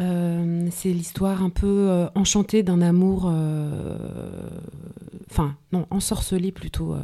Euh, 0.00 0.68
c'est 0.70 0.92
l'histoire 0.92 1.42
un 1.42 1.50
peu 1.50 2.06
enchantée 2.14 2.62
d'un 2.62 2.80
amour, 2.80 3.32
enfin 5.30 5.56
non, 5.72 5.86
ensorcelé 5.90 6.52
plutôt 6.52 6.96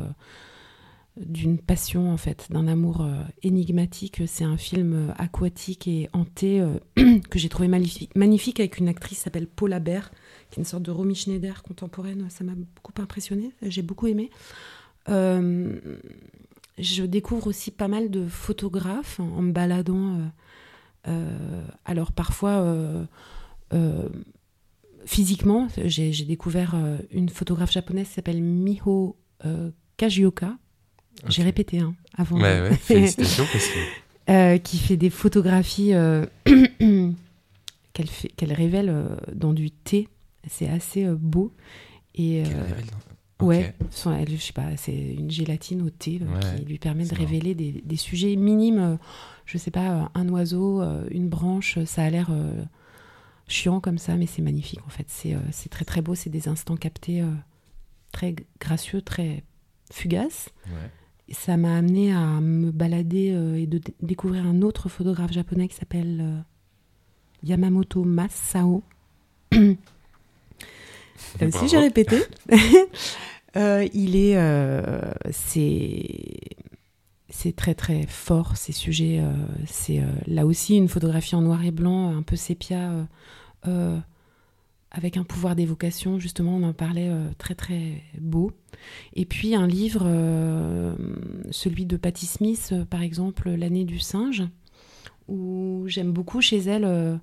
d'une 1.17 1.59
passion 1.59 2.13
en 2.13 2.17
fait, 2.17 2.47
d'un 2.51 2.67
amour 2.69 3.07
énigmatique. 3.43 4.23
C'est 4.27 4.45
un 4.45 4.57
film 4.57 5.13
aquatique 5.19 5.89
et 5.89 6.09
hanté 6.13 6.65
que 6.97 7.39
j'ai 7.39 7.49
trouvé 7.49 7.69
magnifique, 7.69 8.61
avec 8.61 8.79
une 8.79 8.89
actrice 8.89 9.19
qui 9.19 9.25
s'appelle 9.25 9.47
Paula 9.47 9.81
Bert 9.81 10.11
une 10.57 10.65
sorte 10.65 10.83
de 10.83 10.91
Romy 10.91 11.15
Schneider 11.15 11.63
contemporaine. 11.63 12.27
Ça 12.31 12.45
m'a 12.45 12.55
beaucoup 12.55 13.01
impressionné, 13.01 13.53
j'ai 13.63 13.83
beaucoup 13.83 14.07
aimé. 14.07 14.31
Euh, 15.09 15.79
je 16.79 17.05
découvre 17.05 17.47
aussi 17.47 17.71
pas 17.71 17.89
mal 17.89 18.11
de 18.11 18.27
photographes 18.27 19.21
en, 19.21 19.43
me 19.43 19.53
baladant. 19.53 20.19
Euh, 21.07 21.11
euh, 21.11 21.63
alors 21.85 22.13
parfois, 22.13 22.65
physiquement, 25.05 25.69
j'ai 25.85 26.25
découvert 26.25 26.75
une 27.11 27.29
photographe 27.29 27.73
japonaise 27.73 28.09
qui 28.09 28.15
s'appelle 28.15 28.43
Miho 28.43 29.17
Kajioka. 29.97 30.57
J'ai 31.29 31.43
répété 31.43 31.81
hein, 31.81 31.95
avant. 32.17 32.39
félicitations 32.81 33.45
qui 34.63 34.79
fait 34.79 34.97
des 34.97 35.11
photographies 35.11 35.93
qu'elle 37.93 38.53
révèle 38.53 39.07
dans 39.35 39.53
du 39.53 39.71
thé 39.71 40.09
c'est 40.49 40.69
assez 40.69 41.05
euh, 41.05 41.17
beau. 41.19 41.53
Et, 42.15 42.43
euh, 42.43 42.49
ouais, 43.41 43.75
je 43.91 44.37
sais 44.37 44.53
pas, 44.53 44.77
c'est 44.77 44.97
une 44.97 45.31
gélatine 45.31 45.83
au 45.83 45.91
thé 45.91 46.21
euh, 46.23 46.57
qui 46.57 46.65
lui 46.65 46.79
permet 46.79 47.05
de 47.05 47.15
révéler 47.15 47.55
des, 47.55 47.83
des, 47.85 47.97
sujets 47.97 48.37
minimes. 48.37 48.99
je 49.47 49.59
sais 49.59 49.71
pas, 49.71 50.11
un 50.15 50.29
oiseau, 50.29 50.83
une 51.11 51.29
branche, 51.29 51.79
ça 51.85 52.05
a 52.05 52.11
l'air 52.11 52.31
chiant 53.49 53.81
comme 53.81 53.99
ça, 53.99 54.17
mais 54.17 54.27
c'est 54.27 54.43
magnifique 54.43 54.81
en 54.87 54.91
fait. 54.91 55.07
C'est 55.09 55.69
très 55.69 55.85
très 55.85 56.01
beau, 56.03 56.15
c'est 56.15 56.31
des 56.31 56.49
instants 56.49 56.77
captés 56.77 57.25
très 58.13 58.35
gracieux, 58.61 59.03
très 59.03 59.43
fugaces. 59.93 60.51
ça 61.31 61.57
m'a 61.57 61.77
amené 61.77 62.13
à 62.13 62.41
me 62.41 62.71
balader 62.71 63.37
et 63.57 63.67
de 63.67 63.81
découvrir 64.01 64.47
un 64.47 64.63
autre 64.63 64.89
photographe 64.89 65.33
japonais 65.33 65.69
qui 65.69 65.75
s'appelle 65.75 66.45
Yamamoto 67.43 68.05
Masao. 68.05 68.83
Là 71.41 71.49
aussi, 71.49 71.69
j'ai 71.69 71.79
répété. 71.79 72.19
Euh, 73.57 73.87
il 73.95 74.17
est. 74.17 74.37
Euh, 74.37 75.01
c'est. 75.31 76.09
Très 77.57 77.75
très 77.75 78.07
fort 78.07 78.57
ces 78.57 78.73
sujets. 78.73 79.21
Euh, 79.21 79.31
c'est 79.67 80.03
là 80.27 80.47
aussi 80.47 80.77
une 80.77 80.89
photographie 80.89 81.37
en 81.37 81.43
noir 81.43 81.63
et 81.63 81.73
blanc, 81.73 82.17
un 82.17 82.23
peu 82.23 82.37
sépia, 82.37 82.91
avec 84.91 85.19
un 85.19 85.25
pouvoir 85.25 85.55
d'évocation. 85.55 86.19
Justement, 86.19 86.57
on 86.57 86.63
en 86.63 86.73
parlait 86.73 87.13
très 87.37 87.55
très 87.55 88.03
beau. 88.19 88.51
Et 89.15 89.27
puis 89.27 89.55
un 89.55 89.67
livre, 89.67 90.09
celui 91.51 91.85
de 91.85 91.99
Patti 91.99 92.25
Smith, 92.25 92.73
par 92.89 93.03
exemple, 93.03 93.51
L'année 93.51 93.85
du 93.85 93.99
singe, 93.99 94.45
où 95.29 95.85
j'aime 95.87 96.13
beaucoup 96.13 96.41
chez 96.41 96.59
elle 96.59 97.21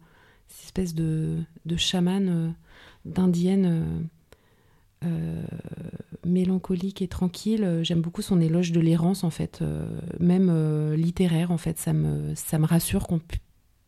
cette 0.50 0.66
espèce 0.66 0.94
de, 0.94 1.40
de 1.66 1.78
chamane 1.78 2.54
d'indienne 3.06 3.66
euh, 5.04 5.08
euh, 5.08 5.44
mélancolique 6.26 7.02
et 7.02 7.08
tranquille. 7.08 7.80
J'aime 7.84 8.02
beaucoup 8.02 8.22
son 8.22 8.40
éloge 8.40 8.72
de 8.72 8.80
l'errance, 8.80 9.24
en 9.24 9.30
fait, 9.30 9.60
euh, 9.62 9.86
même 10.20 10.94
littéraire, 10.94 11.52
en 11.52 11.58
fait. 11.58 11.78
Ça 11.78 11.94
me, 11.94 12.34
ça 12.36 12.60
me 12.60 12.66
rassure 12.66 13.08
qu'on 13.08 13.22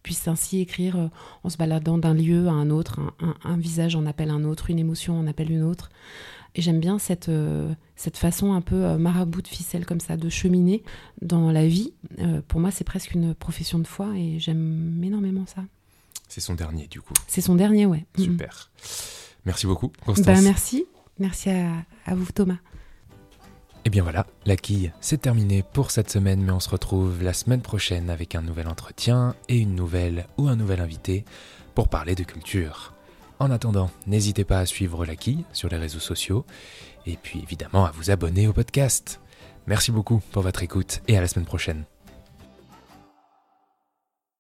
puisse 0.02 0.28
ainsi 0.28 0.60
écrire 0.60 1.10
en 1.44 1.50
se 1.50 1.58
baladant 1.58 1.98
d'un 1.98 2.14
lieu 2.14 2.48
à 2.48 2.52
un 2.52 2.70
autre. 2.70 3.00
Un, 3.44 3.58
visage 3.58 3.96
en 3.96 4.06
appelle 4.06 4.30
un 4.30 4.44
autre, 4.44 4.70
une 4.70 4.80
émotion 4.80 5.18
en 5.18 5.28
appelle 5.28 5.52
une 5.52 5.64
autre. 5.64 5.90
Et 6.56 6.62
j'aime 6.62 6.80
bien 6.80 7.00
cette, 7.00 7.32
cette 7.96 8.18
façon 8.18 8.54
un 8.54 8.62
peu 8.62 8.98
marabout 8.98 9.42
de 9.42 9.48
ficelle 9.48 9.86
comme 9.86 10.00
ça, 10.00 10.18
de 10.18 10.30
cheminer 10.30 10.84
dans 11.22 11.52
la 11.52 11.66
vie. 11.66 11.94
pour 12.48 12.60
moi, 12.60 12.70
c'est 12.70 12.84
presque 12.84 13.14
une 13.14 13.34
profession 13.34 13.80
de 13.80 13.88
foi 13.88 14.10
et 14.18 14.40
j'aime 14.40 15.02
énormément 15.04 15.46
ça. 15.46 15.64
C'est 16.28 16.42
son 16.42 16.56
dernier, 16.56 16.88
du 16.88 17.02
coup. 17.02 17.14
C'est 17.28 17.42
son 17.42 17.56
dernier, 17.56 17.86
ouais. 17.86 18.06
Super. 18.18 18.72
Merci 19.46 19.68
beaucoup, 19.68 19.92
Constance. 20.06 20.26
Ben, 20.26 20.42
merci. 20.42 20.86
Merci 21.20 21.50
à, 21.50 21.74
à 22.06 22.16
vous, 22.16 22.32
Thomas. 22.32 22.58
Et 23.86 23.88
eh 23.88 23.90
bien 23.90 24.04
voilà, 24.04 24.26
la 24.46 24.56
quille, 24.56 24.94
c'est 25.02 25.20
terminé 25.20 25.62
pour 25.62 25.92
cette 25.92 26.10
semaine, 26.10 26.42
mais 26.42 26.54
on 26.54 26.62
se 26.62 26.70
retrouve 26.70 27.22
la 27.22 27.34
semaine 27.34 27.60
prochaine 27.60 28.10
avec 28.10 28.34
un 28.34 28.42
nouvel 28.42 28.70
entretien 28.70 29.36
et 29.50 29.58
une 29.58 29.76
nouvelle 29.76 30.26
ou 30.38 30.48
un 30.48 30.56
nouvel 30.56 30.80
invité 30.80 31.26
pour 31.76 31.90
parler 31.90 32.16
de 32.16 32.24
culture. 32.24 32.94
En 33.40 33.52
attendant, 33.52 33.92
n'hésitez 34.08 34.46
pas 34.46 34.60
à 34.60 34.66
suivre 34.66 35.06
la 35.06 35.18
quille 35.18 35.44
sur 35.52 35.68
les 35.68 35.76
réseaux 35.76 36.00
sociaux 36.00 36.46
et 37.06 37.18
puis 37.22 37.42
évidemment 37.44 37.84
à 37.84 37.92
vous 37.92 38.10
abonner 38.10 38.48
au 38.48 38.54
podcast. 38.54 39.20
Merci 39.68 39.92
beaucoup 39.92 40.22
pour 40.32 40.44
votre 40.44 40.64
écoute 40.64 41.02
et 41.10 41.18
à 41.18 41.22
la 41.22 41.28
semaine 41.28 41.46
prochaine. 41.46 41.84